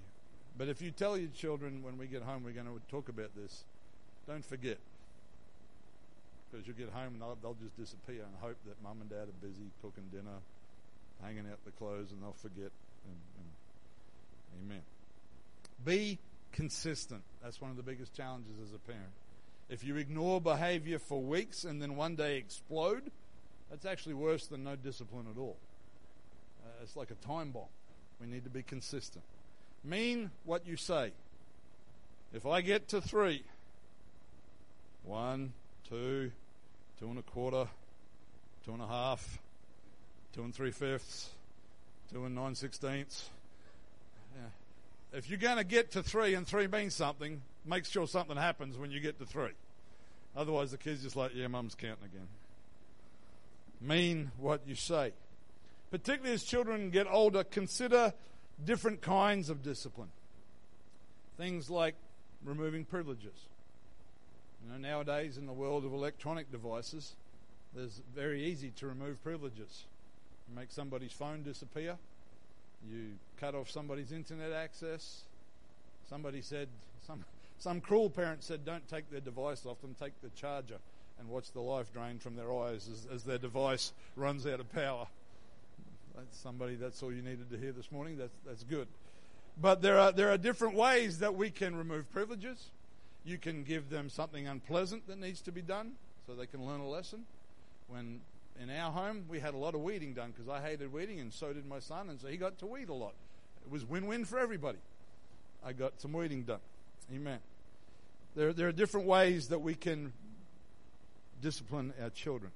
[0.58, 3.30] But if you tell your children when we get home we're going to talk about
[3.36, 3.64] this,
[4.26, 4.78] don't forget.
[6.50, 9.28] Because you'll get home and they'll, they'll just disappear and hope that mum and dad
[9.28, 10.38] are busy cooking dinner,
[11.22, 12.70] hanging out the clothes, and they'll forget.
[13.04, 14.82] And, and, amen.
[15.84, 16.18] Be
[16.52, 17.22] consistent.
[17.42, 19.12] That's one of the biggest challenges as a parent.
[19.68, 23.10] If you ignore behavior for weeks and then one day explode,
[23.68, 25.56] that's actually worse than no discipline at all.
[26.64, 27.64] Uh, it's like a time bomb.
[28.20, 29.24] We need to be consistent.
[29.84, 31.12] Mean what you say.
[32.32, 33.42] If I get to three,
[35.04, 35.52] one,
[35.88, 36.32] two,
[36.98, 37.68] two and a quarter,
[38.64, 39.38] two and a half,
[40.34, 41.30] two and three fifths,
[42.12, 43.30] two and nine sixteenths.
[44.34, 45.18] Yeah.
[45.18, 48.76] If you're going to get to three and three means something, make sure something happens
[48.76, 49.52] when you get to three.
[50.36, 52.28] Otherwise, the kid's just like, yeah, mum's counting again.
[53.80, 55.12] Mean what you say
[55.90, 58.12] particularly as children get older, consider
[58.64, 60.10] different kinds of discipline.
[61.36, 61.94] Things like
[62.44, 63.48] removing privileges.
[64.64, 67.14] You know, nowadays in the world of electronic devices,
[67.76, 69.84] it's very easy to remove privileges.
[70.48, 71.96] You make somebody's phone disappear.
[72.90, 75.22] You cut off somebody's internet access.
[76.08, 76.68] Somebody said,
[77.06, 77.24] some,
[77.58, 80.78] some cruel parent said, don't take their device off them, take the charger
[81.18, 84.70] and watch the life drain from their eyes as, as their device runs out of
[84.72, 85.06] power.
[86.16, 88.16] That's somebody, that's all you needed to hear this morning.
[88.16, 88.88] That's, that's good.
[89.60, 92.70] But there are, there are different ways that we can remove privileges.
[93.24, 95.92] You can give them something unpleasant that needs to be done
[96.26, 97.24] so they can learn a lesson.
[97.88, 98.20] When
[98.60, 101.32] in our home, we had a lot of weeding done because I hated weeding and
[101.32, 103.14] so did my son, and so he got to weed a lot.
[103.64, 104.78] It was win win for everybody.
[105.64, 106.60] I got some weeding done.
[107.14, 107.38] Amen.
[108.34, 110.12] There, there are different ways that we can
[111.42, 112.52] discipline our children.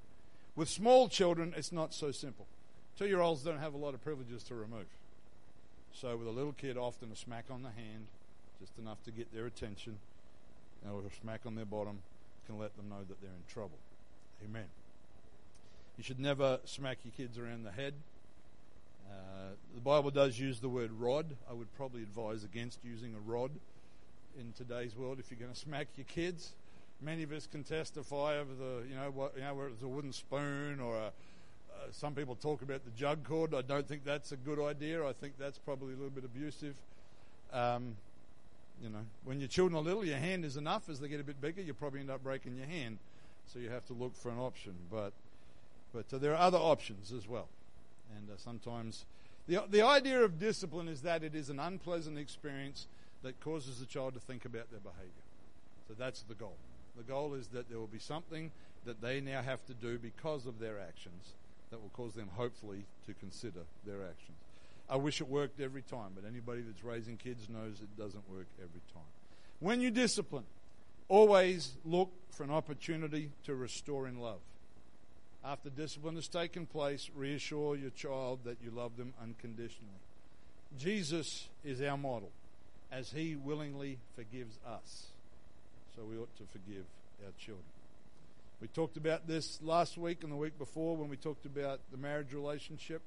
[0.56, 2.46] With small children, it's not so simple.
[3.00, 4.84] Two year olds don't have a lot of privileges to remove.
[5.94, 8.04] So, with a little kid, often a smack on the hand,
[8.60, 9.96] just enough to get their attention.
[10.86, 12.00] or a smack on their bottom
[12.46, 13.78] can let them know that they're in trouble.
[14.44, 14.66] Amen.
[15.96, 17.94] You should never smack your kids around the head.
[19.10, 21.24] Uh, the Bible does use the word rod.
[21.48, 23.50] I would probably advise against using a rod
[24.38, 26.52] in today's world if you're going to smack your kids.
[27.00, 29.88] Many of us can testify of the, you know, what, you know, where it's a
[29.88, 31.12] wooden spoon or a,
[31.92, 33.54] some people talk about the jug cord.
[33.54, 35.06] I don't think that's a good idea.
[35.06, 36.74] I think that's probably a little bit abusive.
[37.52, 37.96] Um,
[38.82, 40.88] you know, when your children are little, your hand is enough.
[40.88, 42.98] As they get a bit bigger, you probably end up breaking your hand.
[43.46, 44.74] So you have to look for an option.
[44.90, 45.12] But,
[45.92, 47.48] but uh, there are other options as well.
[48.16, 49.04] And uh, sometimes
[49.46, 52.86] the, the idea of discipline is that it is an unpleasant experience
[53.22, 55.10] that causes the child to think about their behavior.
[55.88, 56.56] So that's the goal.
[56.96, 58.50] The goal is that there will be something
[58.86, 61.34] that they now have to do because of their actions
[61.70, 64.36] that will cause them, hopefully, to consider their actions.
[64.88, 68.46] I wish it worked every time, but anybody that's raising kids knows it doesn't work
[68.58, 69.02] every time.
[69.60, 70.44] When you discipline,
[71.08, 74.40] always look for an opportunity to restore in love.
[75.44, 80.00] After discipline has taken place, reassure your child that you love them unconditionally.
[80.78, 82.30] Jesus is our model
[82.92, 85.06] as he willingly forgives us.
[85.96, 86.84] So we ought to forgive
[87.24, 87.64] our children.
[88.60, 91.96] We talked about this last week and the week before when we talked about the
[91.96, 93.00] marriage relationship.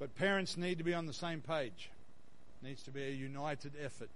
[0.00, 1.90] But parents need to be on the same page.
[2.60, 4.08] It needs to be a united effort.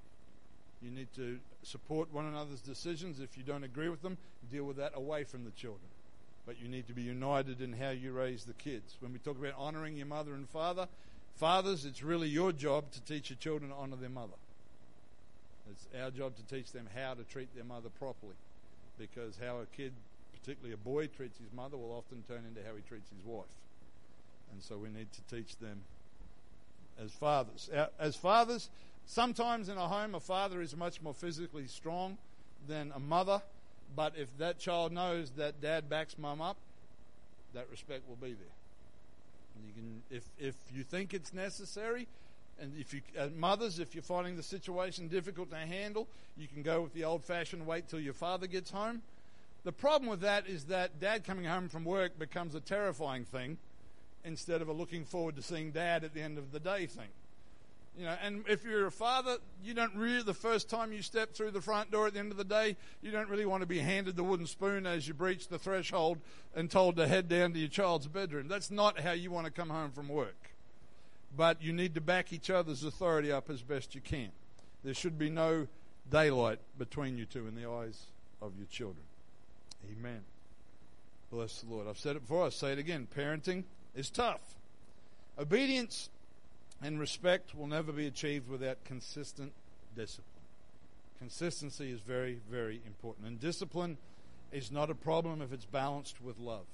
[0.83, 3.21] You need to support one another's decisions.
[3.21, 4.19] If you don't agree with them,
[4.51, 5.87] deal with that away from the children.
[6.47, 8.97] But you need to be united in how you raise the kids.
[9.01, 10.89] When we talk about honoring your mother and father,
[11.37, 14.35] fathers, it's really your job to teach your children to honor their mother.
[15.71, 18.35] It's our job to teach them how to treat their mother properly.
[18.99, 19.93] Because how a kid,
[20.47, 23.47] particularly a boy, treats his mother will often turn into how he treats his wife.
[24.53, 25.81] And so we need to teach them
[27.03, 27.69] as fathers.
[27.99, 28.71] As fathers,
[29.07, 32.17] sometimes in a home, a father is much more physically strong
[32.69, 33.43] than a mother.
[33.97, 36.57] But if that child knows that dad backs mum up,
[37.53, 39.67] that respect will be there.
[39.67, 42.07] You can, if if you think it's necessary,
[42.61, 46.07] and if you, uh, mothers, if you're finding the situation difficult to handle,
[46.37, 49.03] you can go with the old fashioned wait till your father gets home.
[49.67, 53.59] The problem with that is that dad coming home from work becomes a terrifying thing
[54.25, 57.09] instead of a looking forward to seeing dad at the end of the day thing.
[57.99, 61.35] You know, and if you're a father, you don't really, the first time you step
[61.35, 63.67] through the front door at the end of the day, you don't really want to
[63.67, 66.19] be handed the wooden spoon as you breach the threshold
[66.55, 68.47] and told to head down to your child's bedroom.
[68.47, 70.53] That's not how you want to come home from work
[71.37, 74.31] but you need to back each other's authority up as best you can.
[74.85, 75.67] There should be no
[76.11, 78.07] daylight between you two in the eyes
[78.41, 79.06] of your children.
[79.91, 80.23] Amen.
[81.31, 81.87] Bless the Lord.
[81.89, 83.07] I've said it before, I'll say it again.
[83.17, 84.41] Parenting is tough.
[85.39, 86.09] Obedience
[86.83, 89.53] and respect will never be achieved without consistent
[89.97, 90.25] discipline.
[91.19, 93.27] Consistency is very, very important.
[93.27, 93.97] And discipline
[94.53, 96.67] is not a problem if it's balanced with love.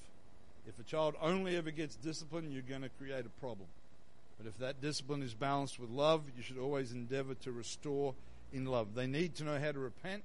[0.66, 3.68] If a child only ever gets discipline, you're going to create a problem.
[4.38, 8.14] But if that discipline is balanced with love, you should always endeavor to restore
[8.52, 8.94] in love.
[8.94, 10.22] They need to know how to repent,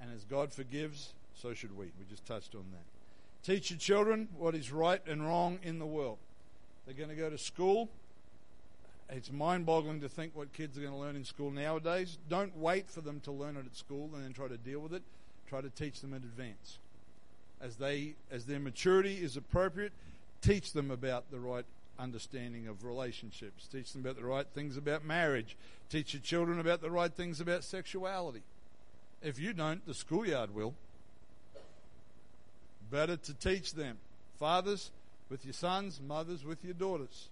[0.00, 1.86] and as God forgives, so should we.
[1.86, 2.84] We just touched on that.
[3.44, 6.18] Teach your children what is right and wrong in the world.
[6.84, 7.88] They're going to go to school.
[9.10, 12.18] It's mind boggling to think what kids are going to learn in school nowadays.
[12.28, 14.92] Don't wait for them to learn it at school and then try to deal with
[14.92, 15.02] it.
[15.48, 16.78] Try to teach them in advance.
[17.60, 19.92] As they as their maturity is appropriate,
[20.42, 21.64] teach them about the right
[21.98, 23.66] understanding of relationships.
[23.66, 25.56] Teach them about the right things about marriage.
[25.90, 28.42] Teach your children about the right things about sexuality.
[29.22, 30.74] If you don't, the schoolyard will.
[32.90, 33.98] Better to teach them.
[34.38, 34.90] Fathers
[35.28, 37.28] with your sons, mothers with your daughters.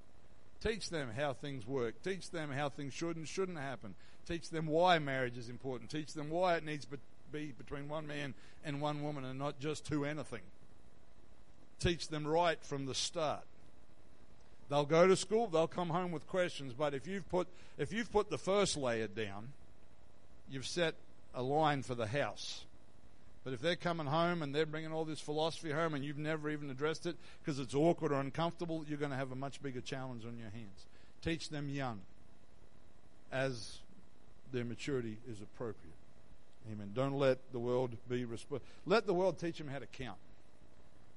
[0.62, 2.03] Teach them how things work.
[2.03, 3.95] Teach them how things should and shouldn't happen.
[4.27, 5.90] Teach them why marriage is important.
[5.90, 6.99] Teach them why it needs to
[7.33, 10.42] be between one man and one woman and not just two anything.
[11.79, 13.45] Teach them right from the start.
[14.69, 17.47] They'll go to school, they'll come home with questions, but if you've put
[17.79, 19.53] if you've put the first layer down,
[20.51, 20.95] you've set
[21.35, 22.65] a line for the house.
[23.47, 26.51] But if they're coming home and they're bringing all this philosophy home and you've never
[26.51, 29.80] even addressed it because it's awkward or uncomfortable, you're going to have a much bigger
[29.80, 30.86] challenge on your hands.
[31.22, 32.01] Teach them young
[33.30, 33.78] as
[34.51, 35.94] their maturity is appropriate.
[36.72, 36.90] Amen.
[36.92, 38.66] Don't let the world be responsible.
[38.84, 40.18] Let the world teach them how to count.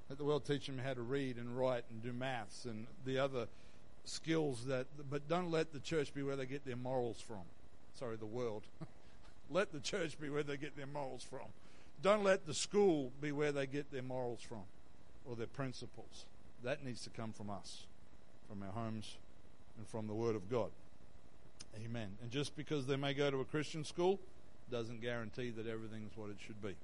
[0.08, 3.18] Let the world teach them how to read and write and do maths and the
[3.18, 3.48] other
[4.06, 7.42] skills that, but don't let the church be where they get their morals from.
[7.96, 8.62] Sorry, the world.
[9.50, 11.48] let the church be where they get their morals from.
[12.02, 14.64] Don't let the school be where they get their morals from
[15.26, 16.26] or their principles.
[16.64, 17.86] That needs to come from us,
[18.50, 19.18] from our homes,
[19.78, 20.70] and from the Word of God.
[21.86, 22.10] Amen.
[22.22, 24.20] And just because they may go to a Christian school
[24.72, 26.76] doesn't guarantee that everything's what it should be.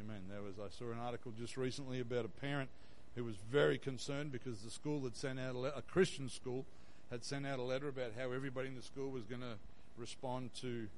[0.00, 0.20] Amen.
[0.30, 2.68] There was I saw an article just recently about a parent
[3.14, 6.66] who was very concerned because the school had sent out a, le- a Christian school
[7.10, 9.54] had sent out a letter about how everybody in the school was going to
[9.96, 10.88] respond to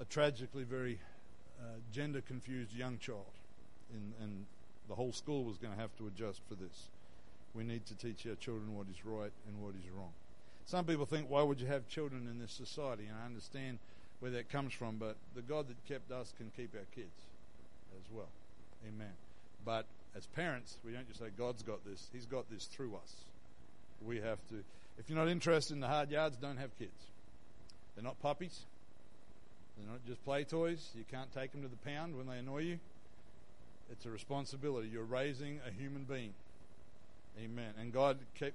[0.00, 0.98] a tragically very
[1.92, 3.32] gender confused young child,
[3.92, 4.46] and
[4.88, 6.88] the whole school was going to have to adjust for this.
[7.54, 10.12] We need to teach our children what is right and what is wrong.
[10.66, 13.04] Some people think, why would you have children in this society?
[13.06, 13.78] And I understand
[14.20, 17.20] where that comes from, but the God that kept us can keep our kids
[17.96, 18.30] as well.
[18.88, 19.12] Amen.
[19.64, 19.86] But
[20.16, 23.14] as parents, we don't just say, God's got this, He's got this through us.
[24.04, 24.56] We have to,
[24.98, 26.92] if you're not interested in the hard yards, don't have kids.
[27.94, 28.60] They're not puppies.
[29.76, 30.90] They're not just play toys.
[30.96, 32.78] You can't take them to the pound when they annoy you.
[33.90, 34.88] It's a responsibility.
[34.88, 36.32] You're raising a human being.
[37.42, 37.74] Amen.
[37.78, 38.54] And God kept,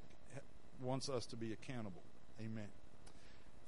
[0.81, 2.01] wants us to be accountable.
[2.39, 2.67] Amen.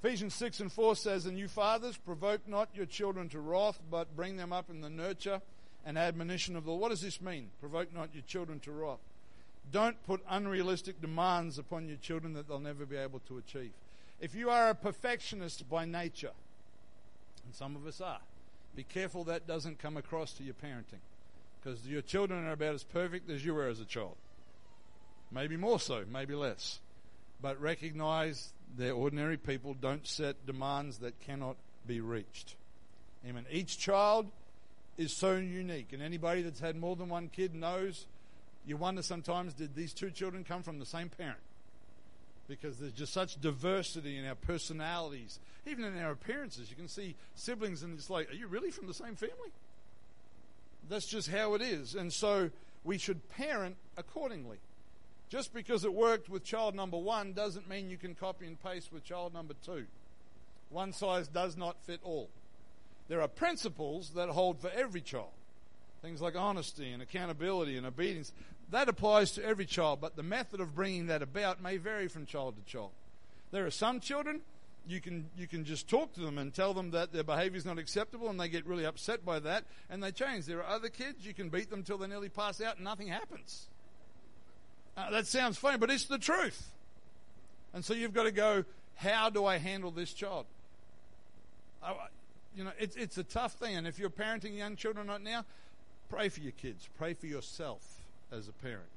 [0.03, 4.15] Ephesians 6 and 4 says, And you fathers, provoke not your children to wrath, but
[4.15, 5.41] bring them up in the nurture
[5.85, 6.81] and admonition of the Lord.
[6.81, 7.49] What does this mean?
[7.59, 8.99] Provoke not your children to wrath.
[9.71, 13.71] Don't put unrealistic demands upon your children that they'll never be able to achieve.
[14.19, 16.31] If you are a perfectionist by nature,
[17.51, 18.21] and some of us are,
[18.77, 21.01] be careful that doesn't come across to your parenting.
[21.61, 24.15] Because your children are about as perfect as you were as a child.
[25.33, 26.79] Maybe more so, maybe less.
[27.41, 29.73] But recognize they're ordinary people.
[29.73, 32.55] Don't set demands that cannot be reached.
[33.27, 33.45] Amen.
[33.51, 34.27] Each child
[34.97, 38.05] is so unique, and anybody that's had more than one kid knows.
[38.65, 41.39] You wonder sometimes, did these two children come from the same parent?
[42.47, 46.69] Because there's just such diversity in our personalities, even in our appearances.
[46.69, 49.51] You can see siblings, and it's like, are you really from the same family?
[50.89, 51.95] That's just how it is.
[51.95, 52.49] And so
[52.83, 54.57] we should parent accordingly.
[55.29, 58.91] Just because it worked with child number one doesn't mean you can copy and paste
[58.91, 59.85] with child number two.
[60.69, 62.29] One size does not fit all.
[63.07, 65.31] There are principles that hold for every child.
[66.01, 68.33] Things like honesty and accountability and obedience.
[68.71, 72.25] That applies to every child, but the method of bringing that about may vary from
[72.25, 72.91] child to child.
[73.51, 74.41] There are some children
[74.87, 77.65] you can you can just talk to them and tell them that their behavior is
[77.65, 80.45] not acceptable and they get really upset by that and they change.
[80.45, 83.07] There are other kids you can beat them till they nearly pass out and nothing
[83.07, 83.67] happens.
[84.97, 86.71] Uh, that sounds funny, but it's the truth.
[87.73, 88.65] And so you've got to go,
[88.95, 90.45] how do I handle this child?
[91.83, 91.93] Uh,
[92.55, 93.75] you know, it's, it's a tough thing.
[93.75, 95.45] And if you're parenting young children right now,
[96.09, 96.89] pray for your kids.
[96.97, 98.00] Pray for yourself
[98.31, 98.89] as a parent.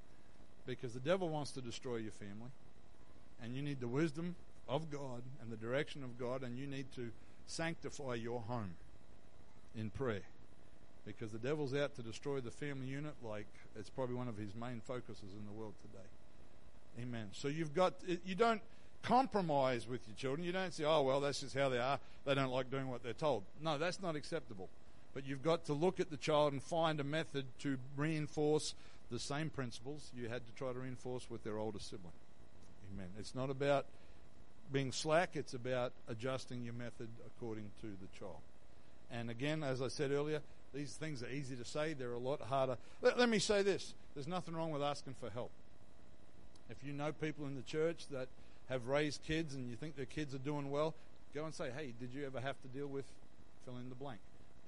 [0.66, 2.50] Because the devil wants to destroy your family.
[3.42, 4.34] And you need the wisdom
[4.68, 6.42] of God and the direction of God.
[6.42, 7.10] And you need to
[7.46, 8.74] sanctify your home
[9.76, 10.22] in prayer
[11.06, 13.46] because the devil's out to destroy the family unit like
[13.78, 17.02] it's probably one of his main focuses in the world today.
[17.02, 17.28] Amen.
[17.32, 18.62] So you've got, you don't
[19.02, 20.46] compromise with your children.
[20.46, 21.98] You don't say, oh, well, that's just how they are.
[22.24, 23.42] They don't like doing what they're told.
[23.60, 24.68] No, that's not acceptable.
[25.12, 28.74] But you've got to look at the child and find a method to reinforce
[29.10, 32.12] the same principles you had to try to reinforce with their older sibling.
[32.92, 33.08] Amen.
[33.18, 33.86] It's not about
[34.72, 38.38] being slack, it's about adjusting your method according to the child.
[39.10, 40.40] And again, as I said earlier,
[40.72, 42.76] these things are easy to say, they're a lot harder.
[43.02, 45.50] Let, let me say this there's nothing wrong with asking for help.
[46.70, 48.28] If you know people in the church that
[48.68, 50.94] have raised kids and you think their kids are doing well,
[51.34, 53.04] go and say, hey, did you ever have to deal with
[53.64, 54.20] fill in the blank?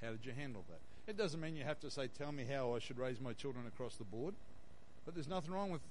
[0.02, 0.80] How did you handle that?
[1.06, 3.66] It doesn't mean you have to say, tell me how I should raise my children
[3.66, 4.34] across the board.
[5.04, 5.82] But there's nothing wrong with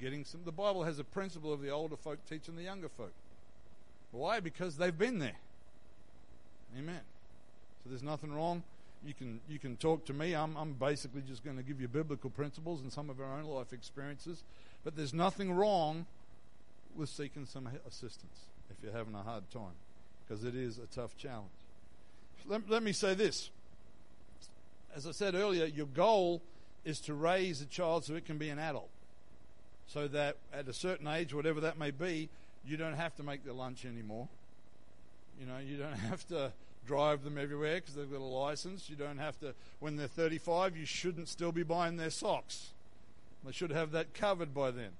[0.00, 0.40] getting some.
[0.44, 3.12] The Bible has a principle of the older folk teaching the younger folk.
[4.10, 4.40] Why?
[4.40, 5.38] Because they've been there.
[6.76, 7.00] Amen.
[7.84, 8.64] So there's nothing wrong
[9.04, 10.34] you can you can talk to me.
[10.34, 13.44] I'm I'm basically just going to give you biblical principles and some of our own
[13.44, 14.42] life experiences.
[14.84, 16.06] But there's nothing wrong
[16.94, 18.38] with seeking some assistance
[18.70, 19.74] if you're having a hard time,
[20.26, 21.50] because it is a tough challenge.
[22.46, 23.50] Let, let me say this.
[24.96, 26.40] As I said earlier, your goal
[26.86, 28.88] is to raise a child so it can be an adult.
[29.88, 32.30] So that at a certain age, whatever that may be,
[32.66, 34.26] you don't have to make their lunch anymore.
[35.38, 36.50] You know, you don't have to
[36.86, 38.88] drive them everywhere because they've got a license.
[38.88, 42.70] You don't have to, when they're 35, you shouldn't still be buying their socks.
[43.44, 44.92] They should have that covered by then.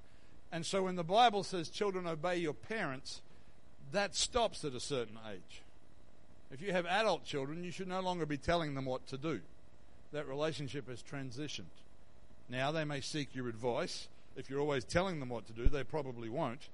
[0.52, 3.22] And so when the Bible says children obey your parents,
[3.92, 5.62] that stops at a certain age.
[6.50, 9.40] If you have adult children, you should no longer be telling them what to do.
[10.16, 11.76] That relationship has transitioned.
[12.48, 14.08] Now they may seek your advice.
[14.34, 16.70] If you're always telling them what to do, they probably won't.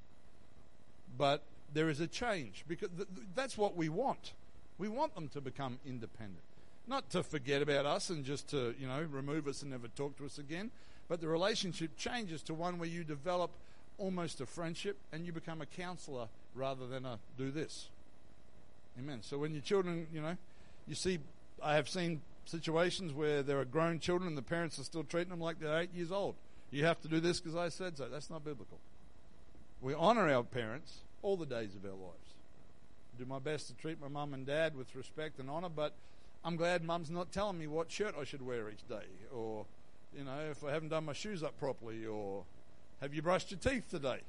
[1.19, 1.43] But
[1.75, 4.35] there is a change because th- that's what we want.
[4.79, 6.45] We want them to become independent.
[6.87, 10.17] Not to forget about us and just to, you know, remove us and never talk
[10.19, 10.71] to us again,
[11.09, 13.51] but the relationship changes to one where you develop
[13.99, 17.89] almost a friendship and you become a counselor rather than a do this.
[19.01, 19.19] Amen.
[19.21, 20.37] So when your children, you know,
[20.87, 21.19] You see,
[21.61, 25.31] I have seen situations where there are grown children and the parents are still treating
[25.31, 26.35] them like they're eight years old.
[26.71, 28.09] You have to do this because I said so.
[28.09, 28.79] That's not biblical.
[29.81, 32.35] We honor our parents all the days of our lives.
[33.15, 35.93] I do my best to treat my mum and dad with respect and honor, but
[36.45, 39.67] I'm glad mum's not telling me what shirt I should wear each day, or,
[40.17, 42.45] you know, if I haven't done my shoes up properly, or
[43.01, 44.21] have you brushed your teeth today?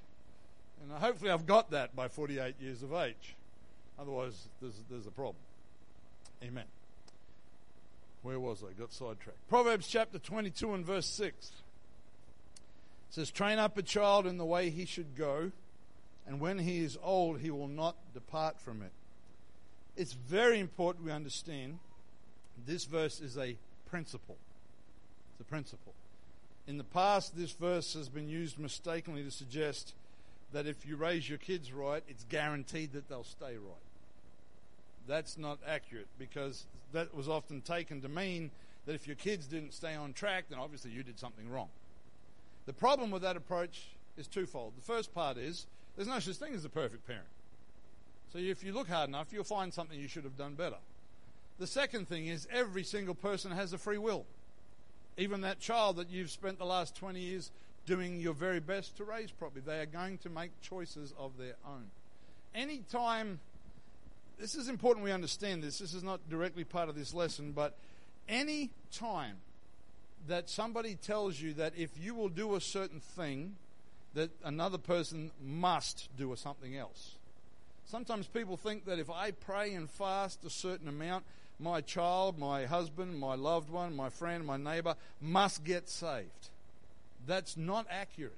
[0.82, 3.36] And hopefully I've got that by 48 years of age.
[3.98, 5.38] Otherwise, there's, there's a problem.
[6.44, 6.66] Amen.
[8.24, 8.72] Where was I?
[8.74, 9.50] Got sidetracked.
[9.50, 11.52] Proverbs chapter 22 and verse 6 it
[13.10, 15.52] says, Train up a child in the way he should go,
[16.26, 18.92] and when he is old, he will not depart from it.
[19.96, 21.78] It's very important we understand
[22.66, 23.56] this verse is a
[23.86, 24.38] principle.
[25.34, 25.94] It's a principle.
[26.66, 29.94] In the past, this verse has been used mistakenly to suggest
[30.54, 33.83] that if you raise your kids right, it's guaranteed that they'll stay right.
[35.08, 38.52] That's not accurate because that was often taken to mean
[38.86, 41.70] that if your kids didn't stay on track, then obviously you did something wrong.
[42.66, 43.88] The problem with that approach
[44.18, 44.74] is twofold.
[44.78, 47.26] The first part is there's no such thing as a perfect parent.
[48.32, 50.78] So if you look hard enough, you'll find something you should have done better.
[51.60, 54.26] The second thing is every single person has a free will.
[55.18, 57.52] Even that child that you've spent the last 20 years
[57.86, 61.56] doing your very best to raise properly, they are going to make choices of their
[61.68, 61.86] own.
[62.56, 63.40] Anytime,
[64.40, 67.76] this is important we understand this, this is not directly part of this lesson, but
[68.28, 69.38] any time
[70.28, 73.56] that somebody tells you that if you will do a certain thing,
[74.14, 77.16] that another person must do something else.
[77.86, 81.26] Sometimes people think that if I pray and fast a certain amount,
[81.60, 86.50] my child, my husband, my loved one, my friend, my neighbor must get saved.
[87.28, 88.38] That's not accurate.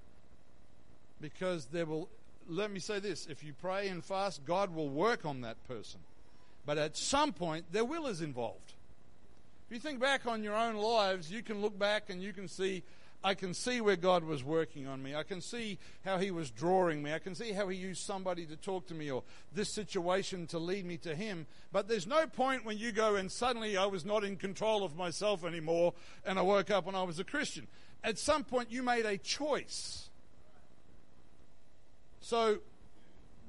[1.21, 2.09] Because there will,
[2.47, 5.99] let me say this if you pray and fast, God will work on that person.
[6.65, 8.73] But at some point, their will is involved.
[9.67, 12.47] If you think back on your own lives, you can look back and you can
[12.47, 12.83] see
[13.25, 15.15] I can see where God was working on me.
[15.15, 17.11] I can see how He was drawing me.
[17.11, 20.59] I can see how He used somebody to talk to me or this situation to
[20.59, 21.47] lead me to Him.
[21.71, 24.95] But there's no point when you go and suddenly I was not in control of
[24.95, 27.65] myself anymore and I woke up and I was a Christian.
[28.03, 30.04] At some point you made a choice.
[32.25, 32.57] So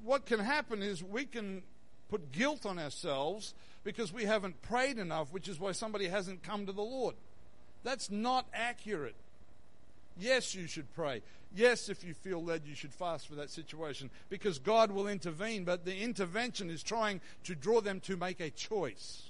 [0.03, 1.63] what can happen is we can
[2.09, 6.67] put guilt on ourselves because we haven't prayed enough, which is why somebody hasn't come
[6.67, 7.15] to the Lord.
[7.83, 9.15] That's not accurate.
[10.19, 11.23] Yes, you should pray.
[11.55, 15.63] Yes, if you feel led, you should fast for that situation because God will intervene,
[15.63, 19.23] but the intervention is trying to draw them to make a choice.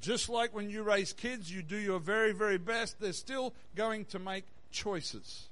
[0.00, 4.04] Just like when you raise kids, you do your very, very best, they're still going
[4.04, 5.48] to make choices.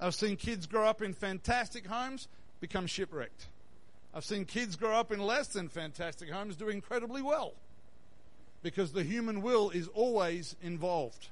[0.00, 2.28] I've seen kids grow up in fantastic homes
[2.60, 3.46] become shipwrecked.
[4.14, 7.54] I've seen kids grow up in less than fantastic homes do incredibly well
[8.62, 11.28] because the human will is always involved.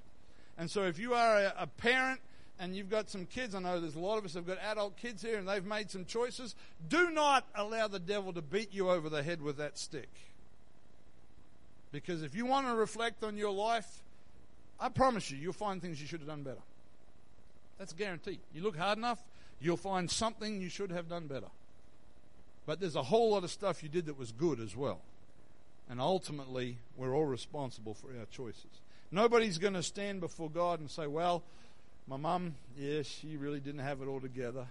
[0.56, 2.20] And so if you are a, a parent
[2.58, 4.96] and you've got some kids, I know there's a lot of us have got adult
[4.96, 6.54] kids here and they've made some choices,
[6.88, 10.10] do not allow the devil to beat you over the head with that stick.
[11.90, 13.88] Because if you want to reflect on your life,
[14.80, 16.62] I promise you, you'll find things you should have done better.
[17.78, 18.38] That's a guarantee.
[18.54, 19.22] You look hard enough,
[19.60, 21.48] you'll find something you should have done better.
[22.66, 25.00] But there's a whole lot of stuff you did that was good as well.
[25.88, 28.80] And ultimately, we're all responsible for our choices.
[29.10, 31.42] Nobody's going to stand before God and say, well,
[32.06, 34.66] my mum, yeah, she really didn't have it all together.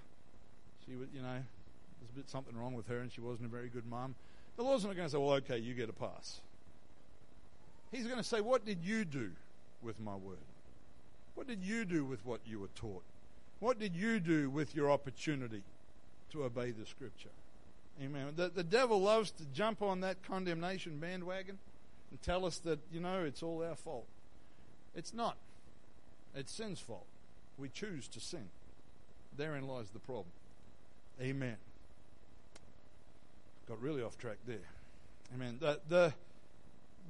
[0.85, 3.51] She was, you know, there's a bit something wrong with her and she wasn't a
[3.51, 4.15] very good mum.
[4.55, 6.41] The Lord's not going to say, well, okay, you get a pass.
[7.91, 9.31] He's going to say, what did you do
[9.81, 10.37] with my word?
[11.35, 13.03] What did you do with what you were taught?
[13.59, 15.63] What did you do with your opportunity
[16.31, 17.29] to obey the scripture?
[18.01, 18.33] Amen.
[18.35, 21.57] The, the devil loves to jump on that condemnation bandwagon
[22.11, 24.05] and tell us that, you know, it's all our fault.
[24.95, 25.37] It's not.
[26.35, 27.05] It's sin's fault.
[27.57, 28.49] We choose to sin.
[29.37, 30.25] Therein lies the problem.
[31.21, 31.55] Amen.
[33.67, 34.57] Got really off track there.
[35.33, 35.57] Amen.
[35.59, 36.13] The, the,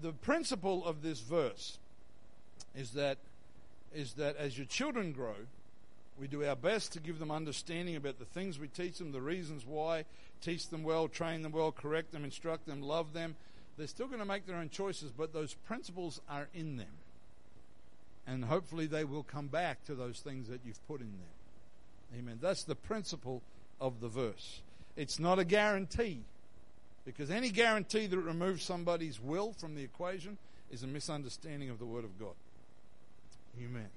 [0.02, 1.78] the principle of this verse
[2.76, 3.18] is that,
[3.96, 5.36] is that as your children grow,
[6.20, 9.22] we do our best to give them understanding about the things we teach them, the
[9.22, 10.06] reasons why,
[10.42, 13.36] teach them well, train them well, correct them, instruct them, love them.
[13.78, 16.88] They're still going to make their own choices, but those principles are in them.
[18.28, 22.20] And hopefully they will come back to those things that you've put in them.
[22.20, 22.38] Amen.
[22.42, 23.42] That's the principle
[23.82, 24.62] of the verse.
[24.96, 26.20] It's not a guarantee.
[27.06, 30.38] Because any guarantee that removes somebody's will from the equation
[30.72, 32.34] is a misunderstanding of the Word of God.
[33.62, 33.90] Amen.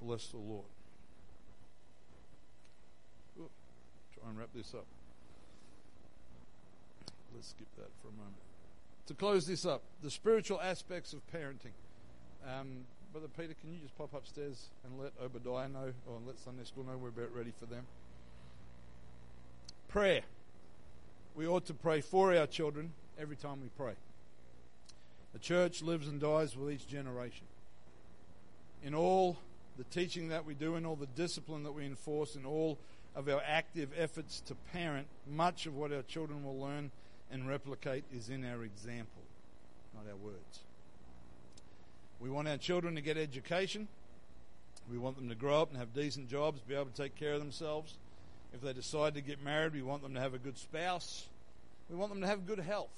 [0.00, 0.64] Bless the Lord.
[3.38, 3.50] Ooh,
[4.18, 4.86] try and wrap this up.
[7.34, 8.36] Let's skip that for a moment.
[9.06, 11.72] to close this up, the spiritual aspects of parenting.
[12.46, 16.64] Um, Brother Peter, can you just pop upstairs and let Obadiah know, or let Sunday
[16.64, 17.84] school know we're about ready for them?
[19.88, 20.22] Prayer.
[21.34, 23.94] We ought to pray for our children every time we pray.
[25.32, 27.46] The church lives and dies with each generation.
[28.82, 29.36] In all
[29.76, 32.78] the teaching that we do, in all the discipline that we enforce, in all
[33.14, 36.90] of our active efforts to parent, much of what our children will learn
[37.30, 39.22] and replicate is in our example,
[39.94, 40.60] not our words.
[42.20, 43.88] We want our children to get education.
[44.90, 47.34] We want them to grow up and have decent jobs, be able to take care
[47.34, 47.94] of themselves.
[48.54, 51.26] If they decide to get married, we want them to have a good spouse.
[51.90, 52.90] We want them to have good health.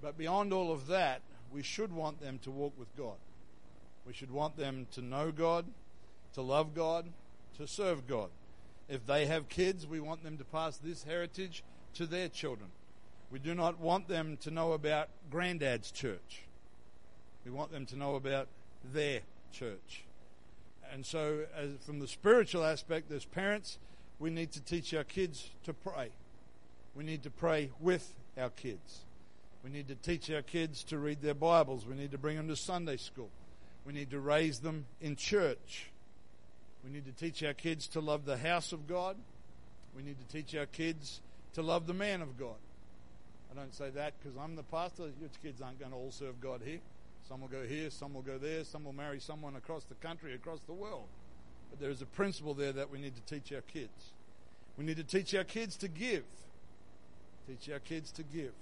[0.00, 1.20] But beyond all of that,
[1.52, 3.16] we should want them to walk with God.
[4.06, 5.66] We should want them to know God,
[6.34, 7.06] to love God,
[7.58, 8.30] to serve God.
[8.88, 11.62] If they have kids, we want them to pass this heritage
[11.94, 12.70] to their children.
[13.30, 16.42] We do not want them to know about granddad's church.
[17.44, 18.48] We want them to know about
[18.92, 19.20] their
[19.52, 20.04] church.
[20.92, 21.46] And so,
[21.86, 23.78] from the spiritual aspect, as parents,
[24.18, 26.10] we need to teach our kids to pray.
[26.94, 29.00] We need to pray with our kids.
[29.64, 31.86] We need to teach our kids to read their Bibles.
[31.86, 33.30] We need to bring them to Sunday school.
[33.84, 35.90] We need to raise them in church.
[36.84, 39.16] We need to teach our kids to love the house of God.
[39.96, 41.20] We need to teach our kids
[41.54, 42.56] to love the man of God.
[43.50, 45.04] I don't say that because I'm the pastor.
[45.20, 46.80] Your kids aren't going to all serve God here.
[47.28, 50.34] Some will go here, some will go there, some will marry someone across the country,
[50.34, 51.06] across the world.
[51.70, 54.12] But there is a principle there that we need to teach our kids.
[54.76, 56.24] We need to teach our kids to give.
[57.46, 58.52] Teach our kids to give.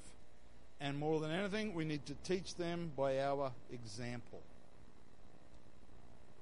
[0.81, 4.41] And more than anything, we need to teach them by our example.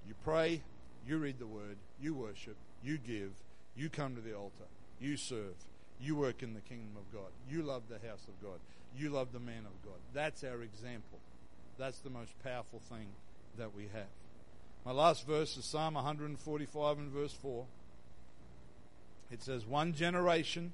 [0.08, 0.62] You pray,
[1.06, 3.32] you read the word, you worship, you give,
[3.76, 4.64] you come to the altar,
[4.98, 5.54] you serve,
[6.00, 8.58] you work in the kingdom of God, you love the house of God,
[8.96, 9.98] you love the man of God.
[10.14, 11.18] That's our example.
[11.78, 13.08] That's the most powerful thing
[13.58, 14.08] that we have.
[14.86, 17.66] My last verse is Psalm 145 and verse 4.
[19.30, 20.72] It says, One generation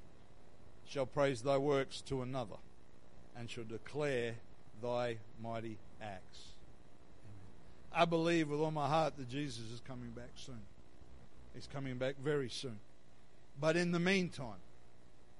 [0.86, 2.56] shall praise thy works to another
[3.36, 4.36] and shall declare
[4.80, 6.53] thy mighty acts.
[7.94, 10.60] I believe with all my heart that Jesus is coming back soon.
[11.54, 12.78] He's coming back very soon.
[13.60, 14.60] But in the meantime,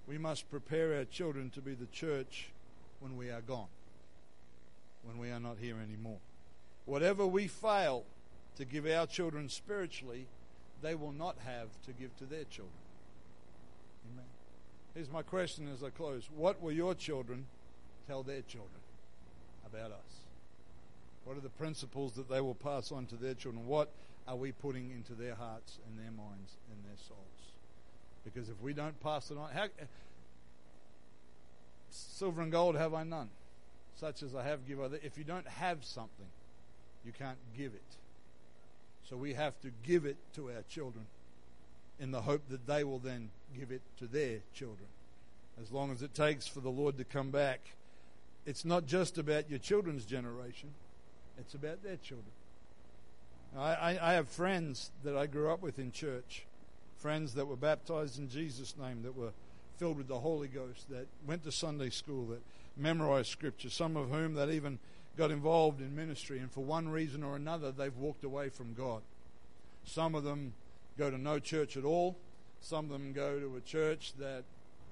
[0.06, 2.50] we must prepare our children to be the church
[3.00, 3.66] when we are gone,
[5.02, 6.18] when we are not here anymore.
[6.84, 8.04] Whatever we fail
[8.56, 10.26] to give our children spiritually,
[10.82, 12.74] they will not have to give to their children.
[14.12, 14.26] Amen.
[14.94, 17.46] Here's my question as I close What will your children
[18.06, 18.80] tell their children
[19.66, 20.23] about us?
[21.24, 23.66] What are the principles that they will pass on to their children?
[23.66, 23.90] What
[24.28, 27.18] are we putting into their hearts and their minds and their souls?
[28.24, 29.66] Because if we don't pass it on, how,
[31.90, 33.30] silver and gold have I none,
[33.96, 34.98] such as I have give other.
[35.02, 36.26] If you don't have something,
[37.04, 37.96] you can't give it.
[39.08, 41.06] So we have to give it to our children
[42.00, 44.88] in the hope that they will then give it to their children.
[45.62, 47.60] As long as it takes for the Lord to come back,
[48.46, 50.70] it's not just about your children's generation,
[51.38, 52.30] it's about their children.
[53.56, 56.44] I, I, have friends that I grew up with in church,
[56.96, 59.30] friends that were baptized in Jesus' name, that were
[59.76, 62.42] filled with the Holy Ghost, that went to Sunday school, that
[62.76, 64.80] memorized Scripture, some of whom that even
[65.16, 69.02] got involved in ministry, and for one reason or another, they've walked away from God.
[69.84, 70.54] Some of them
[70.98, 72.16] go to no church at all.
[72.60, 74.42] Some of them go to a church that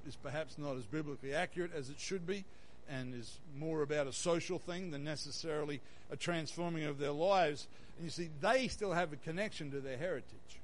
[0.06, 2.44] is perhaps not as biblically accurate as it should be
[2.88, 5.80] and is more about a social thing than necessarily
[6.10, 7.66] a transforming of their lives.
[7.96, 10.60] And you see, they still have a connection to their heritage,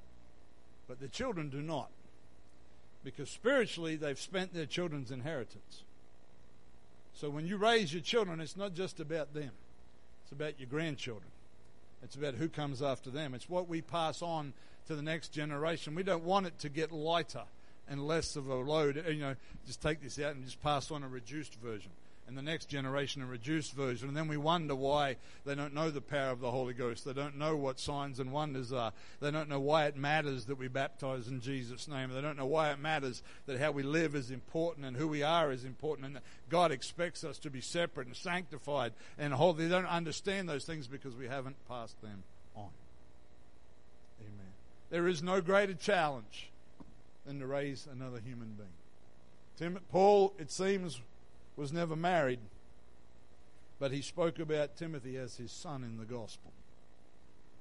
[0.87, 1.91] but the children do not.
[3.05, 5.83] Because spiritually, they've spent their children's inheritance.
[7.15, 9.51] So when you raise your children, it's not just about them,
[10.23, 11.31] it's about your grandchildren.
[12.03, 13.35] It's about who comes after them.
[13.35, 14.53] It's what we pass on
[14.87, 15.97] to the next generation.
[15.97, 17.43] We don't want it to get lighter
[17.89, 19.03] and less of a load.
[19.09, 19.35] You know,
[19.67, 21.91] just take this out and just pass on a reduced version
[22.29, 24.09] and the next generation a reduced version.
[24.09, 25.17] And then we wonder why
[25.47, 27.07] they don't know the power of the Holy Ghost.
[27.07, 28.93] They don't know what signs and wonders are.
[29.21, 32.11] They don't know why it matters that we baptize in Jesus' name.
[32.13, 35.23] They don't know why it matters that how we live is important and who we
[35.23, 39.65] are is important and that God expects us to be separate and sanctified and holy.
[39.65, 42.23] They don't understand those things because we haven't passed them
[42.55, 42.69] on.
[44.21, 44.53] Amen.
[44.91, 46.51] There is no greater challenge
[47.25, 48.69] than to raise another human being.
[49.59, 51.01] Tim, Paul, it seems,
[51.59, 52.39] was never married,
[53.81, 56.53] but he spoke about Timothy as his son in the gospel.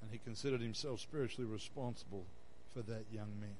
[0.01, 2.23] And he considered himself spiritually responsible
[2.73, 3.55] for that young man.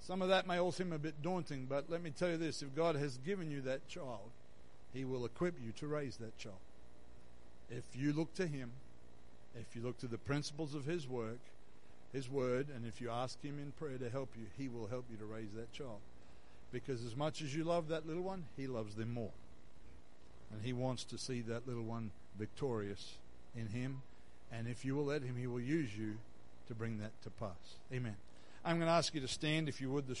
[0.00, 2.62] Some of that may all seem a bit daunting, but let me tell you this
[2.62, 4.30] if God has given you that child,
[4.94, 6.56] He will equip you to raise that child.
[7.68, 8.70] If you look to Him,
[9.54, 11.40] if you look to the principles of His work,
[12.12, 15.04] His word, and if you ask Him in prayer to help you, He will help
[15.10, 16.00] you to raise that child.
[16.72, 19.32] Because as much as you love that little one, He loves them more.
[20.52, 23.14] And He wants to see that little one victorious
[23.56, 24.02] in Him.
[24.52, 26.18] And if you will let Him, He will use you
[26.68, 27.76] to bring that to pass.
[27.92, 28.16] Amen.
[28.64, 30.16] I'm going to ask you to stand, if you would, this